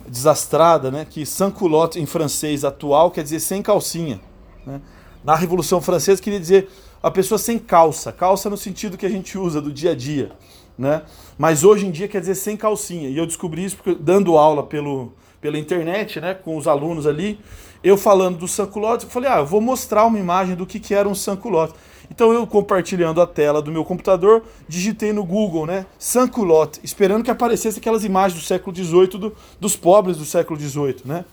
desastrada, 0.08 0.90
né, 0.90 1.06
que 1.10 1.26
sans-culotte 1.26 2.00
em 2.00 2.06
francês 2.06 2.64
atual 2.64 3.12
quer 3.12 3.24
dizer 3.24 3.42
sem 3.42 3.62
calcinha. 3.62 4.22
Né? 4.66 4.80
Na 5.26 5.36
Revolução 5.36 5.82
Francesa 5.82 6.22
queria 6.22 6.40
dizer 6.40 6.70
a 7.02 7.12
pessoa 7.12 7.38
sem 7.38 7.60
calça, 7.60 8.14
calça 8.14 8.50
no 8.50 8.56
sentido 8.56 8.98
que 8.98 9.06
a 9.06 9.10
gente 9.10 9.38
usa 9.38 9.62
do 9.62 9.74
dia 9.74 9.92
a 9.92 9.96
dia. 9.96 10.32
Né? 10.78 11.04
Mas 11.38 11.64
hoje 11.64 11.86
em 11.86 11.92
dia 11.92 12.08
quer 12.08 12.20
dizer 12.20 12.36
sem 12.36 12.58
calcinha. 12.58 13.10
E 13.10 13.18
eu 13.18 13.26
descobri 13.26 13.64
isso 13.64 13.78
porque, 13.78 13.96
dando 14.00 14.38
aula 14.38 14.64
pelo, 14.64 15.14
pela 15.40 15.58
internet, 15.58 16.20
né, 16.20 16.34
com 16.34 16.58
os 16.58 16.68
alunos 16.68 17.06
ali, 17.06 17.40
eu 17.84 17.98
falando 17.98 18.38
do 18.38 18.48
sans-culotte, 18.48 19.06
eu 19.06 19.12
falei, 19.12 19.30
ah, 19.30 19.40
eu 19.40 19.46
vou 19.46 19.60
mostrar 19.60 20.06
uma 20.06 20.18
imagem 20.18 20.56
do 20.56 20.66
que, 20.66 20.80
que 20.80 20.94
era 20.94 21.08
um 21.08 21.14
sans-culotte. 21.14 21.74
Então 22.10 22.32
eu 22.32 22.46
compartilhando 22.48 23.22
a 23.22 23.28
tela 23.28 23.62
do 23.62 23.72
meu 23.72 23.84
computador, 23.84 24.44
digitei 24.68 25.12
no 25.12 25.24
Google, 25.24 25.66
né, 25.66 25.86
sans-culotte, 26.00 26.80
esperando 26.84 27.24
que 27.24 27.32
aparecesse 27.32 27.80
aquelas 27.80 28.04
imagens 28.04 28.40
do 28.40 28.46
século 28.46 28.76
XVIII, 28.76 29.08
do, 29.20 29.36
dos 29.60 29.76
pobres 29.76 30.18
do 30.18 30.26
século 30.26 30.60
XVIII, 30.60 31.02
né? 31.06 31.26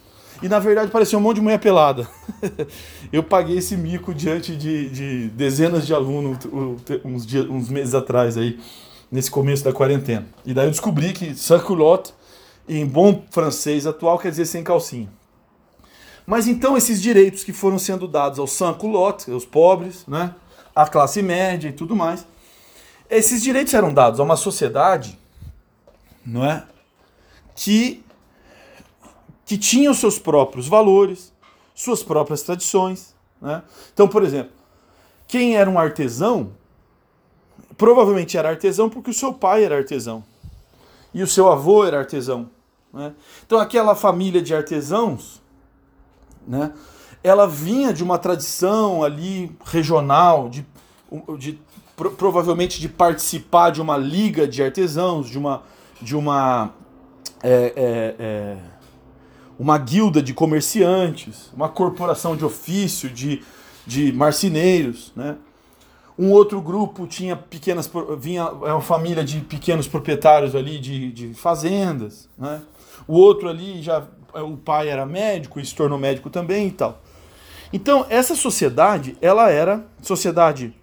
E 0.42 0.48
na 0.48 0.58
verdade 0.58 0.90
parecia 0.90 1.18
um 1.18 1.20
monte 1.20 1.36
de 1.36 1.42
mulher 1.42 1.60
pelada. 1.60 2.08
eu 3.12 3.22
paguei 3.22 3.58
esse 3.58 3.76
mico 3.76 4.14
diante 4.14 4.56
de, 4.56 4.88
de 4.88 5.28
dezenas 5.28 5.86
de 5.86 5.92
alunos 5.92 6.38
uns, 7.04 7.26
dias, 7.26 7.46
uns 7.48 7.68
meses 7.68 7.94
atrás 7.94 8.38
aí, 8.38 8.58
nesse 9.10 9.30
começo 9.30 9.64
da 9.64 9.72
quarentena. 9.72 10.26
E 10.44 10.54
daí 10.54 10.66
eu 10.66 10.70
descobri 10.70 11.12
que 11.12 11.34
sans-culotte, 11.34 12.14
em 12.68 12.86
bom 12.86 13.24
francês 13.30 13.86
atual, 13.86 14.18
quer 14.18 14.30
dizer 14.30 14.46
sem 14.46 14.62
calcinha. 14.62 15.08
Mas 16.26 16.46
então 16.46 16.76
esses 16.76 17.02
direitos 17.02 17.42
que 17.42 17.52
foram 17.52 17.78
sendo 17.78 18.06
dados 18.06 18.38
aos 18.38 18.52
sans-culottes, 18.52 19.28
aos 19.28 19.44
pobres, 19.44 20.06
né? 20.06 20.34
a 20.74 20.86
classe 20.86 21.22
média 21.22 21.68
e 21.68 21.72
tudo 21.72 21.96
mais. 21.96 22.26
Esses 23.08 23.42
direitos 23.42 23.74
eram 23.74 23.92
dados 23.92 24.20
a 24.20 24.22
uma 24.22 24.36
sociedade, 24.36 25.18
não 26.24 26.44
é, 26.44 26.64
que 27.56 28.04
que 29.44 29.58
tinha 29.58 29.90
os 29.90 29.98
seus 29.98 30.16
próprios 30.16 30.68
valores, 30.68 31.32
suas 31.74 32.04
próprias 32.04 32.40
tradições, 32.42 33.16
né? 33.42 33.64
Então, 33.92 34.06
por 34.06 34.22
exemplo, 34.22 34.52
quem 35.26 35.56
era 35.56 35.68
um 35.68 35.76
artesão 35.76 36.52
provavelmente 37.80 38.36
era 38.36 38.50
artesão 38.50 38.90
porque 38.90 39.08
o 39.08 39.14
seu 39.14 39.32
pai 39.32 39.64
era 39.64 39.78
artesão 39.78 40.22
e 41.14 41.22
o 41.22 41.26
seu 41.26 41.50
avô 41.50 41.82
era 41.82 41.98
artesão. 41.98 42.50
Né? 42.92 43.14
Então, 43.46 43.58
aquela 43.58 43.94
família 43.94 44.42
de 44.42 44.54
artesãos, 44.54 45.40
né? 46.46 46.74
ela 47.24 47.48
vinha 47.48 47.90
de 47.90 48.04
uma 48.04 48.18
tradição 48.18 49.02
ali 49.02 49.50
regional, 49.64 50.50
de, 50.50 50.66
de 51.38 51.58
pro, 51.96 52.10
provavelmente 52.10 52.78
de 52.78 52.86
participar 52.86 53.70
de 53.70 53.80
uma 53.80 53.96
liga 53.96 54.46
de 54.46 54.62
artesãos, 54.62 55.30
de 55.30 55.38
uma, 55.38 55.62
de 56.02 56.14
uma, 56.14 56.74
é, 57.42 57.72
é, 57.74 58.14
é, 58.18 58.56
uma 59.58 59.78
guilda 59.78 60.20
de 60.20 60.34
comerciantes, 60.34 61.50
uma 61.54 61.70
corporação 61.70 62.36
de 62.36 62.44
ofício 62.44 63.08
de, 63.08 63.42
de 63.86 64.12
marceneiros, 64.12 65.14
né? 65.16 65.38
Um 66.20 66.32
outro 66.32 66.60
grupo 66.60 67.06
tinha 67.06 67.34
pequenas 67.34 67.90
vinha 68.18 68.42
é 68.42 68.72
uma 68.72 68.82
família 68.82 69.24
de 69.24 69.40
pequenos 69.40 69.88
proprietários 69.88 70.54
ali 70.54 70.78
de, 70.78 71.10
de 71.10 71.32
fazendas, 71.32 72.28
né? 72.36 72.60
O 73.08 73.14
outro 73.14 73.48
ali 73.48 73.80
já 73.80 74.06
o 74.34 74.54
pai 74.58 74.90
era 74.90 75.06
médico 75.06 75.58
e 75.58 75.64
se 75.64 75.74
tornou 75.74 75.98
médico 75.98 76.28
também 76.28 76.66
e 76.66 76.72
tal. 76.72 77.00
Então, 77.72 78.04
essa 78.10 78.34
sociedade, 78.34 79.16
ela 79.22 79.48
era 79.48 79.82
sociedade 80.02 80.74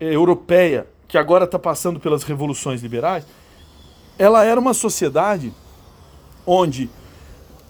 europeia, 0.00 0.86
que 1.06 1.18
agora 1.18 1.44
está 1.44 1.58
passando 1.58 2.00
pelas 2.00 2.22
revoluções 2.22 2.80
liberais, 2.80 3.26
ela 4.18 4.42
era 4.42 4.58
uma 4.58 4.72
sociedade 4.72 5.52
onde 6.46 6.88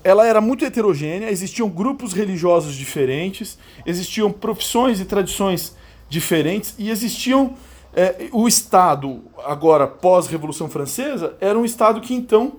ela 0.04 0.24
era 0.24 0.40
muito 0.40 0.64
heterogênea, 0.64 1.32
existiam 1.32 1.68
grupos 1.68 2.12
religiosos 2.12 2.76
diferentes, 2.76 3.58
existiam 3.84 4.30
profissões 4.30 5.00
e 5.00 5.04
tradições 5.04 5.74
diferentes 6.12 6.74
e 6.78 6.90
existiam 6.90 7.54
é, 7.94 8.28
o 8.32 8.46
Estado 8.46 9.22
agora 9.44 9.86
pós 9.86 10.26
Revolução 10.26 10.68
Francesa 10.68 11.34
era 11.40 11.58
um 11.58 11.64
Estado 11.64 12.00
que 12.02 12.14
então 12.14 12.54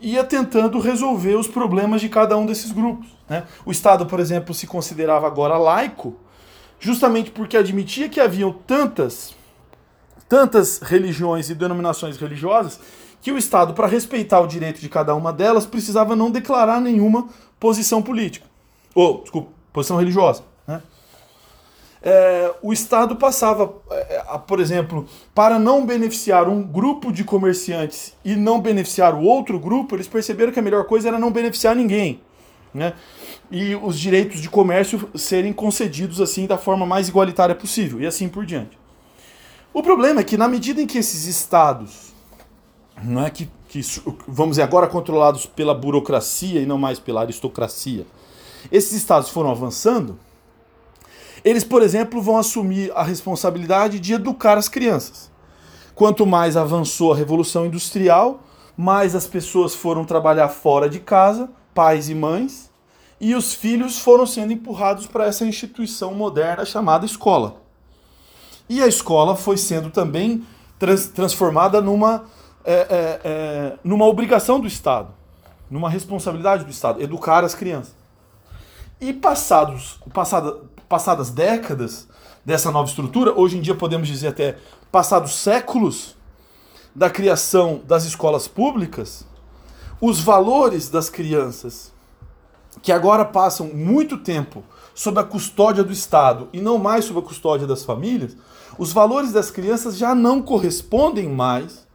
ia 0.00 0.22
tentando 0.22 0.78
resolver 0.78 1.34
os 1.34 1.48
problemas 1.48 2.00
de 2.00 2.08
cada 2.08 2.36
um 2.36 2.46
desses 2.46 2.70
grupos. 2.70 3.08
Né? 3.28 3.44
O 3.66 3.72
Estado, 3.72 4.06
por 4.06 4.20
exemplo, 4.20 4.54
se 4.54 4.66
considerava 4.66 5.26
agora 5.26 5.58
laico, 5.58 6.16
justamente 6.78 7.30
porque 7.32 7.56
admitia 7.56 8.08
que 8.08 8.20
haviam 8.20 8.52
tantas, 8.52 9.34
tantas 10.28 10.78
religiões 10.78 11.50
e 11.50 11.54
denominações 11.54 12.16
religiosas 12.16 12.80
que 13.20 13.30
o 13.30 13.38
Estado, 13.38 13.74
para 13.74 13.86
respeitar 13.86 14.40
o 14.40 14.46
direito 14.46 14.80
de 14.80 14.88
cada 14.88 15.14
uma 15.14 15.32
delas, 15.32 15.66
precisava 15.66 16.16
não 16.16 16.30
declarar 16.30 16.80
nenhuma 16.80 17.28
posição 17.58 18.02
política. 18.02 18.46
Ou, 18.94 19.22
desculpa, 19.22 19.52
posição 19.72 19.96
religiosa. 19.96 20.51
Né? 22.02 22.12
É, 22.12 22.54
o 22.62 22.72
Estado 22.72 23.16
passava, 23.16 23.72
é, 23.90 24.22
por 24.46 24.60
exemplo, 24.60 25.06
para 25.34 25.58
não 25.58 25.86
beneficiar 25.86 26.48
um 26.48 26.62
grupo 26.62 27.12
de 27.12 27.24
comerciantes 27.24 28.14
e 28.24 28.34
não 28.34 28.60
beneficiar 28.60 29.14
o 29.14 29.22
outro 29.22 29.58
grupo, 29.58 29.94
eles 29.96 30.08
perceberam 30.08 30.52
que 30.52 30.58
a 30.58 30.62
melhor 30.62 30.84
coisa 30.84 31.08
era 31.08 31.18
não 31.18 31.30
beneficiar 31.30 31.76
ninguém. 31.76 32.20
Né? 32.74 32.94
E 33.50 33.74
os 33.74 33.98
direitos 33.98 34.40
de 34.40 34.48
comércio 34.48 35.10
serem 35.14 35.52
concedidos 35.52 36.20
assim 36.20 36.46
da 36.46 36.58
forma 36.58 36.86
mais 36.86 37.08
igualitária 37.08 37.54
possível, 37.54 38.00
e 38.00 38.06
assim 38.06 38.28
por 38.28 38.44
diante. 38.46 38.78
O 39.74 39.82
problema 39.82 40.20
é 40.20 40.24
que, 40.24 40.36
na 40.36 40.48
medida 40.48 40.82
em 40.82 40.86
que 40.86 40.98
esses 40.98 41.26
estados 41.26 42.12
não 43.02 43.24
é 43.24 43.30
que, 43.30 43.48
que 43.68 43.80
vamos 44.28 44.52
dizer 44.52 44.62
agora 44.62 44.86
controlados 44.86 45.46
pela 45.46 45.74
burocracia 45.74 46.60
e 46.60 46.66
não 46.66 46.78
mais 46.78 46.98
pela 46.98 47.22
aristocracia. 47.22 48.06
Esses 48.70 48.92
estados 48.92 49.28
foram 49.28 49.50
avançando. 49.50 50.18
Eles, 51.44 51.64
por 51.64 51.82
exemplo, 51.82 52.22
vão 52.22 52.36
assumir 52.36 52.92
a 52.94 53.02
responsabilidade 53.02 53.98
de 53.98 54.14
educar 54.14 54.56
as 54.56 54.68
crianças. 54.68 55.30
Quanto 55.94 56.26
mais 56.26 56.56
avançou 56.56 57.12
a 57.12 57.16
revolução 57.16 57.66
industrial, 57.66 58.42
mais 58.76 59.14
as 59.14 59.26
pessoas 59.26 59.74
foram 59.74 60.04
trabalhar 60.04 60.48
fora 60.48 60.88
de 60.88 61.00
casa, 61.00 61.50
pais 61.74 62.08
e 62.08 62.14
mães, 62.14 62.70
e 63.20 63.34
os 63.34 63.54
filhos 63.54 63.98
foram 63.98 64.26
sendo 64.26 64.52
empurrados 64.52 65.06
para 65.06 65.26
essa 65.26 65.44
instituição 65.44 66.14
moderna 66.14 66.64
chamada 66.64 67.06
escola. 67.06 67.62
E 68.68 68.82
a 68.82 68.86
escola 68.86 69.36
foi 69.36 69.56
sendo 69.56 69.90
também 69.90 70.44
trans 70.78 71.06
transformada 71.08 71.80
numa 71.80 72.24
é, 72.64 72.72
é, 72.74 73.20
é, 73.24 73.78
numa 73.82 74.06
obrigação 74.06 74.60
do 74.60 74.66
Estado, 74.66 75.12
numa 75.68 75.90
responsabilidade 75.90 76.64
do 76.64 76.70
Estado, 76.70 77.02
educar 77.02 77.44
as 77.44 77.54
crianças. 77.54 77.94
E 79.00 79.12
passados, 79.12 79.98
passada, 80.12 80.60
passadas 80.92 81.30
décadas 81.30 82.06
dessa 82.44 82.70
nova 82.70 82.86
estrutura, 82.86 83.32
hoje 83.32 83.56
em 83.56 83.62
dia 83.62 83.74
podemos 83.74 84.06
dizer 84.06 84.28
até 84.28 84.58
passados 84.90 85.36
séculos 85.36 86.14
da 86.94 87.08
criação 87.08 87.80
das 87.86 88.04
escolas 88.04 88.46
públicas, 88.46 89.26
os 90.02 90.20
valores 90.20 90.90
das 90.90 91.08
crianças, 91.08 91.94
que 92.82 92.92
agora 92.92 93.24
passam 93.24 93.68
muito 93.68 94.18
tempo 94.18 94.62
sob 94.94 95.18
a 95.18 95.24
custódia 95.24 95.82
do 95.82 95.94
Estado 95.94 96.50
e 96.52 96.60
não 96.60 96.76
mais 96.76 97.06
sob 97.06 97.20
a 97.20 97.22
custódia 97.22 97.66
das 97.66 97.82
famílias, 97.84 98.36
os 98.76 98.92
valores 98.92 99.32
das 99.32 99.50
crianças 99.50 99.96
já 99.96 100.14
não 100.14 100.42
correspondem 100.42 101.26
mais 101.26 101.86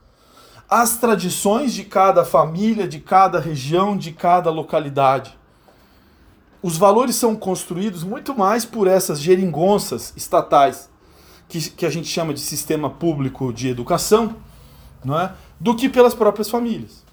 as 0.68 0.98
tradições 0.98 1.72
de 1.72 1.84
cada 1.84 2.25
família, 2.25 2.88
de 2.88 3.00
cada 3.00 3.39
região, 3.39 3.96
de 3.96 4.12
cada 4.12 4.50
localidade. 4.50 5.38
Os 6.61 6.77
valores 6.77 7.15
são 7.15 7.35
construídos 7.35 8.03
muito 8.03 8.37
mais 8.37 8.65
por 8.65 8.87
essas 8.87 9.20
geringonças 9.20 10.13
estatais, 10.15 10.89
que, 11.48 11.70
que 11.70 11.85
a 11.85 11.89
gente 11.89 12.07
chama 12.07 12.33
de 12.33 12.39
sistema 12.39 12.89
público 12.89 13.53
de 13.53 13.70
educação, 13.70 14.35
não 15.03 15.20
é? 15.20 15.33
do 15.59 15.75
que 15.75 15.87
pelas 15.87 16.13
próprias 16.13 16.50
famílias. 16.50 17.03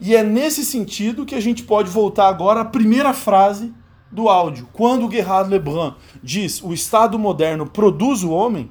E 0.00 0.14
é 0.14 0.22
nesse 0.22 0.64
sentido 0.64 1.26
que 1.26 1.34
a 1.34 1.40
gente 1.40 1.62
pode 1.62 1.90
voltar 1.90 2.28
agora 2.28 2.60
à 2.60 2.64
primeira 2.64 3.12
frase 3.12 3.72
do 4.10 4.28
áudio. 4.28 4.68
Quando 4.72 5.10
Gerard 5.10 5.50
Lebrun 5.50 5.94
diz 6.22 6.62
o 6.62 6.72
Estado 6.72 7.18
moderno 7.18 7.66
produz 7.66 8.22
o 8.22 8.30
homem, 8.30 8.70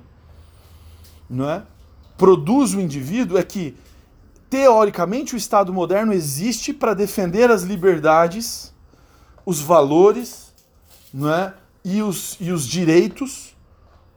não 1.29 1.49
é? 1.49 1.63
produz 2.17 2.73
o 2.73 2.81
indivíduo 2.81 3.38
é 3.38 3.43
que, 3.43 3.75
teoricamente, 4.49 5.36
o 5.36 5.38
Estado 5.38 5.71
moderno 5.73 6.13
existe 6.13 6.73
para 6.73 6.93
defender 6.93 7.51
as 7.51 7.62
liberdades, 7.62 8.73
os 9.47 9.62
valores 9.62 10.53
não 11.13 11.33
é? 11.33 11.53
e, 11.81 12.01
os, 12.01 12.36
e 12.38 12.51
os 12.51 12.67
direitos 12.67 13.55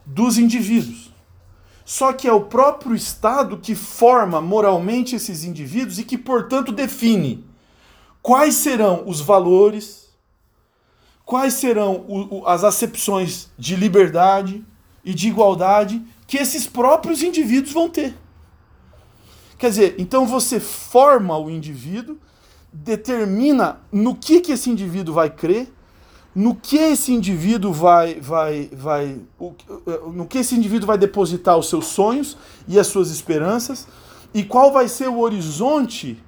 dos 0.05 0.37
indivíduos. 0.37 1.13
Só 1.85 2.13
que 2.13 2.27
é 2.27 2.33
o 2.33 2.47
próprio 2.47 2.97
Estado 2.97 3.57
que 3.57 3.77
forma 3.77 4.41
moralmente 4.41 5.15
esses 5.15 5.45
indivíduos 5.45 6.01
e 6.01 6.05
que, 6.05 6.19
portanto, 6.19 6.73
define 6.73 7.45
quais 8.21 8.57
serão 8.57 9.05
os 9.07 9.21
valores, 9.21 10.09
quais 11.25 11.55
serão 11.55 12.05
o, 12.09 12.41
o, 12.41 12.47
as 12.49 12.65
acepções 12.65 13.51
de 13.57 13.77
liberdade 13.77 14.67
e 15.05 15.15
de 15.15 15.29
igualdade 15.29 16.05
que 16.27 16.39
esses 16.39 16.67
próprios 16.67 17.23
indivíduos 17.23 17.73
vão 17.73 17.89
ter. 17.89 18.17
Quer 19.57 19.71
dizer, 19.71 19.95
então 19.97 20.27
você 20.27 20.59
forma 20.59 21.39
o 21.39 21.49
indivíduo, 21.49 22.19
determina 22.73 23.81
no 23.91 24.15
que, 24.15 24.41
que 24.41 24.53
esse 24.53 24.71
indivíduo 24.71 25.15
vai 25.15 25.31
crer, 25.31 25.73
no 26.35 26.55
que 26.55 26.77
esse 26.77 27.13
indivíduo 27.13 27.73
vai, 27.73 28.21
vai, 28.21 28.71
vai, 28.73 29.21
no 30.13 30.27
que 30.27 30.39
esse 30.39 30.55
indivíduo 30.55 30.87
vai 30.87 30.97
depositar 30.97 31.59
os 31.59 31.69
seus 31.69 31.87
sonhos 31.87 32.37
e 32.69 32.79
as 32.79 32.87
suas 32.87 33.11
esperanças, 33.11 33.89
e 34.33 34.45
qual 34.45 34.73
vai 34.73 34.87
ser 34.87 35.09
o 35.09 35.19
horizonte 35.19 36.23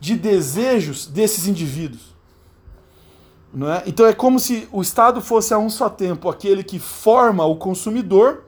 de 0.00 0.16
desejos 0.16 1.06
desses 1.06 1.46
indivíduos. 1.46 2.14
Não 3.52 3.70
é? 3.70 3.82
Então 3.86 4.06
é 4.06 4.12
como 4.12 4.40
se 4.40 4.66
o 4.72 4.82
Estado 4.82 5.20
fosse 5.20 5.54
a 5.54 5.58
um 5.58 5.70
só 5.70 5.88
tempo 5.88 6.28
aquele 6.28 6.64
que 6.64 6.78
forma 6.78 7.44
o 7.44 7.56
consumidor 7.56 8.43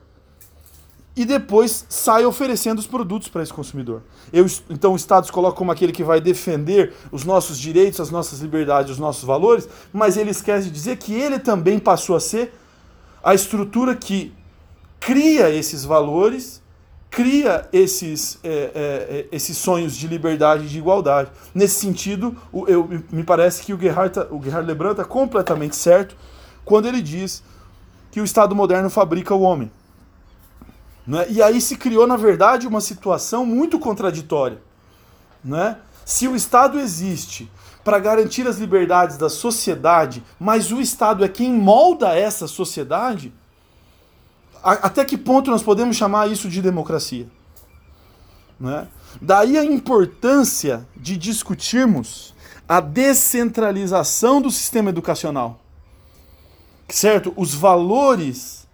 e 1.17 1.25
depois 1.25 1.87
sai 1.89 2.27
oferecendo 2.27 2.79
os 2.79 2.87
produtos 2.87 3.29
para 3.29 3.43
esse 3.43 3.53
consumidor. 3.53 4.03
Eu, 4.31 4.45
então 4.69 4.93
o 4.93 4.97
Estado 4.97 5.25
se 5.25 5.33
coloca 5.33 5.57
como 5.57 5.73
aquele 5.73 5.91
que 5.91 6.05
vai 6.05 6.21
defender 6.21 6.93
os 7.11 7.25
nossos 7.25 7.59
direitos, 7.59 7.99
as 8.01 8.11
nossas 8.11 8.41
liberdades, 8.41 8.93
os 8.93 8.99
nossos 8.99 9.25
valores, 9.25 9.67
mas 9.93 10.19
ele 10.19 10.31
esquece 10.31 10.67
de 10.67 10.73
dizer 10.73 10.99
que 10.99 11.15
ele 11.15 11.39
também 11.39 11.79
passou 11.79 12.15
a 12.15 12.21
ser 12.21 12.53
a 13.25 13.35
estrutura 13.35 13.97
que 13.97 14.35
cria 15.01 15.49
esses 15.49 15.85
valores, 15.85 16.63
cria 17.09 17.67
esses, 17.73 18.39
é, 18.45 18.49
é, 18.51 18.75
é 18.75 19.27
esses 19.33 19.57
sonhos 19.57 19.97
de 19.97 20.07
liberdade 20.07 20.67
e 20.67 20.69
de 20.69 20.77
igualdade. 20.77 21.31
Nesse 21.55 21.81
sentido, 21.81 22.37
eu, 22.69 22.89
me 23.11 23.25
parece 23.25 23.63
que 23.63 23.73
o 23.73 23.81
Gerhard, 23.81 24.13
tá, 24.13 24.27
o 24.31 24.43
Gerhard 24.43 24.67
Lebrun 24.67 24.91
está 24.91 25.05
completamente 25.05 25.77
certo 25.77 26.15
quando 26.63 26.87
ele 26.87 27.01
diz 27.01 27.43
que 28.11 28.21
o 28.21 28.25
Estado 28.25 28.55
moderno 28.55 28.91
fabrica 28.91 29.35
o 29.35 29.41
homem. 29.41 29.71
Né? 31.07 31.27
E 31.31 31.43
aí 31.43 31.61
se 31.61 31.77
criou, 31.77 32.07
na 32.07 32.17
verdade, 32.17 32.67
uma 32.67 32.81
situação 32.81 33.47
muito 33.47 33.79
contraditória. 33.79 34.61
Né? 35.45 35.79
Se 36.05 36.27
o 36.27 36.35
Estado 36.35 36.79
existe 36.79 37.51
para 37.85 37.99
garantir 38.01 38.47
as 38.49 38.57
liberdades 38.57 39.17
da 39.17 39.29
sociedade, 39.29 40.23
mas 40.41 40.73
o 40.73 40.81
Estado 40.81 41.25
é 41.25 41.29
quem 41.29 41.53
molda 41.53 42.19
essa 42.19 42.49
sociedade, 42.49 43.33
até 44.63 45.05
que 45.05 45.17
ponto 45.17 45.51
nós 45.51 45.63
podemos 45.63 45.97
chamar 45.97 46.29
isso 46.29 46.49
de 46.49 46.61
democracia? 46.61 47.29
Né? 48.59 48.89
Daí 49.23 49.57
a 49.57 49.65
importância 49.65 50.87
de 50.97 51.17
discutirmos 51.17 52.35
a 52.69 52.81
descentralização 52.81 54.43
do 54.43 54.51
sistema 54.51 54.91
educacional. 54.91 55.61
Certo? 56.89 57.33
Os 57.37 57.55
valores 57.55 58.66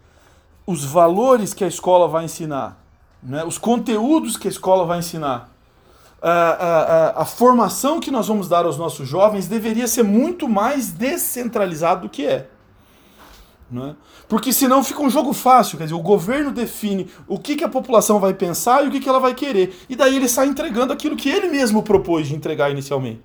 os 0.66 0.84
valores 0.84 1.52
que 1.52 1.64
a 1.64 1.68
escola 1.68 2.08
vai 2.08 2.24
ensinar, 2.24 2.82
né? 3.22 3.44
os 3.44 3.58
conteúdos 3.58 4.36
que 4.36 4.48
a 4.48 4.50
escola 4.50 4.84
vai 4.84 4.98
ensinar, 4.98 5.50
a, 6.20 6.30
a, 6.30 7.22
a, 7.22 7.24
formação 7.24 7.98
que 7.98 8.10
nós 8.10 8.28
vamos 8.28 8.48
dar 8.48 8.64
aos 8.64 8.78
nossos 8.78 9.08
jovens 9.08 9.48
deveria 9.48 9.88
ser 9.88 10.04
muito 10.04 10.48
mais 10.48 10.92
descentralizado 10.92 12.02
do 12.02 12.08
que 12.08 12.24
é. 12.24 12.48
Né? 13.68 13.96
Porque 14.28 14.52
senão 14.52 14.84
fica 14.84 15.02
um 15.02 15.10
jogo 15.10 15.32
fácil, 15.32 15.78
quer 15.78 15.84
dizer, 15.84 15.96
o 15.96 16.00
governo 16.00 16.52
define 16.52 17.10
o 17.26 17.38
que, 17.38 17.56
que 17.56 17.64
a 17.64 17.68
população 17.68 18.20
vai 18.20 18.34
pensar 18.34 18.84
e 18.84 18.88
o 18.88 18.90
que, 18.90 19.00
que 19.00 19.08
ela 19.08 19.18
vai 19.18 19.34
querer. 19.34 19.74
E 19.88 19.96
daí 19.96 20.14
ele 20.14 20.28
sai 20.28 20.46
entregando 20.46 20.92
aquilo 20.92 21.16
que 21.16 21.28
ele 21.28 21.48
mesmo 21.48 21.82
propôs 21.82 22.28
de 22.28 22.36
entregar 22.36 22.70
inicialmente. 22.70 23.22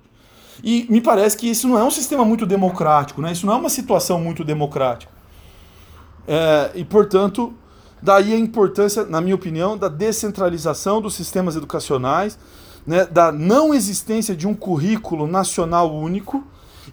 E 0.64 0.86
me 0.90 1.00
parece 1.00 1.36
que 1.36 1.48
isso 1.48 1.68
não 1.68 1.78
é 1.78 1.84
um 1.84 1.90
sistema 1.90 2.24
muito 2.24 2.44
democrático, 2.44 3.22
né? 3.22 3.30
isso 3.30 3.46
não 3.46 3.52
é 3.52 3.56
uma 3.56 3.70
situação 3.70 4.20
muito 4.20 4.42
democrática. 4.42 5.17
É, 6.28 6.70
e, 6.74 6.84
portanto, 6.84 7.54
Daí 8.00 8.32
a 8.32 8.38
importância, 8.38 9.04
na 9.04 9.20
minha 9.20 9.34
opinião, 9.34 9.76
da 9.76 9.88
descentralização 9.88 11.00
dos 11.00 11.14
sistemas 11.14 11.56
educacionais, 11.56 12.38
né, 12.86 13.04
da 13.04 13.32
não 13.32 13.74
existência 13.74 14.36
de 14.36 14.46
um 14.46 14.54
currículo 14.54 15.26
nacional 15.26 15.92
único, 15.92 16.44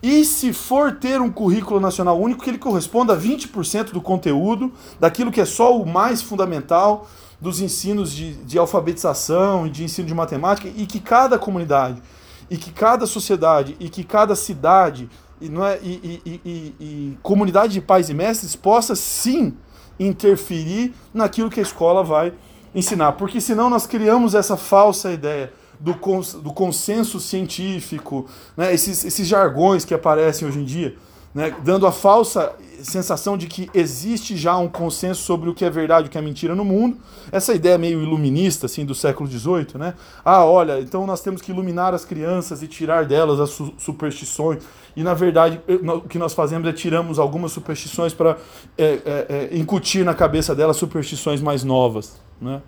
e 0.02 0.26
se 0.26 0.52
for 0.52 0.96
ter 0.96 1.22
um 1.22 1.32
currículo 1.32 1.80
nacional 1.80 2.20
único, 2.20 2.44
que 2.44 2.50
ele 2.50 2.58
corresponda 2.58 3.14
a 3.14 3.18
20% 3.18 3.92
do 3.92 4.02
conteúdo, 4.02 4.74
daquilo 5.00 5.32
que 5.32 5.40
é 5.40 5.46
só 5.46 5.80
o 5.80 5.86
mais 5.86 6.22
fundamental 6.22 7.08
dos 7.40 7.62
ensinos 7.62 8.12
de, 8.12 8.34
de 8.34 8.58
alfabetização 8.58 9.68
e 9.68 9.70
de 9.70 9.84
ensino 9.84 10.08
de 10.08 10.14
matemática, 10.14 10.68
e 10.76 10.86
que 10.86 11.00
cada 11.00 11.38
comunidade, 11.38 12.02
e 12.50 12.58
que 12.58 12.72
cada 12.72 13.06
sociedade, 13.06 13.78
e 13.80 13.90
que 13.90 14.04
cada 14.04 14.36
cidade, 14.36 15.10
e, 15.46 15.64
é, 15.64 15.80
e, 15.82 16.22
e, 16.26 16.42
e, 16.46 16.76
e 16.80 17.18
comunidade 17.22 17.74
de 17.74 17.82
pais 17.82 18.10
e 18.10 18.14
mestres 18.14 18.56
possa 18.56 18.96
sim 18.96 19.54
interferir 20.00 20.94
naquilo 21.14 21.50
que 21.50 21.60
a 21.60 21.64
escola 21.64 22.04
vai 22.04 22.34
ensinar. 22.74 23.14
Porque 23.14 23.40
senão 23.40 23.70
nós 23.70 23.88
criamos 23.88 24.36
essa 24.36 24.58
falsa 24.58 25.12
ideia 25.12 25.52
do, 25.80 25.94
cons 25.96 26.34
do 26.34 26.54
consenso 26.54 27.20
científico, 27.20 28.28
né, 28.56 28.74
esses, 28.74 29.04
esses 29.06 29.28
jargões 29.28 29.86
que 29.86 29.94
aparecem 29.94 30.48
hoje 30.48 30.60
em 30.60 30.66
dia, 30.66 30.96
né, 31.36 31.54
dando 31.62 31.86
a 31.86 31.92
falsa 31.92 32.56
sensação 32.82 33.38
de 33.38 33.48
que 33.48 33.70
existe 33.74 34.38
já 34.38 34.58
um 34.58 34.70
consenso 34.70 35.22
sobre 35.22 35.50
o 35.50 35.54
que 35.54 35.66
é 35.66 35.70
verdade 35.70 36.06
e 36.06 36.08
o 36.08 36.12
que 36.12 36.18
é 36.18 36.22
mentira 36.22 36.56
no 36.56 36.64
mundo. 36.64 36.98
Essa 37.30 37.54
ideia 37.54 37.78
meio 37.78 38.02
iluminista 38.02 38.68
assim 38.68 38.86
do 38.86 38.96
século 38.96 39.30
XVIII, 39.30 39.78
né? 39.78 39.96
Ah, 40.24 40.46
olha, 40.46 40.80
então 40.80 41.06
nós 41.06 41.22
temos 41.22 41.42
que 41.42 41.52
iluminar 41.52 41.94
as 41.94 42.06
crianças 42.06 42.64
e 42.64 42.68
tirar 42.68 43.06
delas 43.06 43.40
as 43.42 43.50
su 43.50 43.74
superstições. 43.78 44.64
E 44.96 45.04
na 45.04 45.14
verdade 45.14 45.60
o 45.68 46.08
que 46.08 46.18
nós 46.18 46.34
fazemos 46.34 46.68
é 46.70 46.72
tiramos 46.72 47.20
algumas 47.20 47.52
superstições 47.52 48.14
para 48.14 48.38
é, 48.78 48.86
é, 48.86 49.50
é, 49.52 49.58
incutir 49.58 50.06
na 50.06 50.14
cabeça 50.14 50.56
delas 50.56 50.78
superstições 50.78 51.42
mais 51.42 51.66
novas, 51.66 52.18
né? 52.40 52.62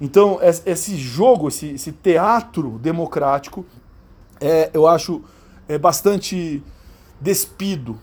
Então 0.00 0.40
esse 0.42 0.96
jogo, 0.96 1.46
esse, 1.46 1.68
esse 1.68 1.92
teatro 1.92 2.80
democrático, 2.80 3.64
é, 4.40 4.70
eu 4.74 4.88
acho 4.88 5.22
é 5.68 5.78
bastante 5.78 6.62
despido 7.20 7.98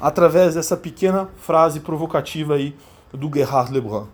através 0.00 0.54
dessa 0.54 0.76
pequena 0.76 1.28
frase 1.38 1.80
provocativa 1.80 2.54
aí 2.54 2.74
do 3.12 3.30
Gerhard 3.32 3.72
Lebrun. 3.72 4.06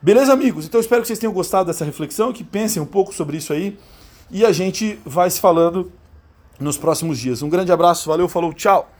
Beleza, 0.00 0.32
amigos? 0.32 0.66
Então 0.66 0.80
espero 0.80 1.02
que 1.02 1.08
vocês 1.08 1.18
tenham 1.18 1.32
gostado 1.32 1.66
dessa 1.66 1.84
reflexão, 1.84 2.32
que 2.32 2.44
pensem 2.44 2.80
um 2.80 2.86
pouco 2.86 3.14
sobre 3.14 3.36
isso 3.36 3.52
aí 3.52 3.78
e 4.30 4.44
a 4.44 4.52
gente 4.52 5.00
vai 5.04 5.30
se 5.30 5.40
falando 5.40 5.90
nos 6.60 6.76
próximos 6.76 7.18
dias. 7.18 7.42
Um 7.42 7.48
grande 7.48 7.72
abraço, 7.72 8.08
valeu, 8.08 8.28
falou, 8.28 8.52
tchau! 8.52 8.95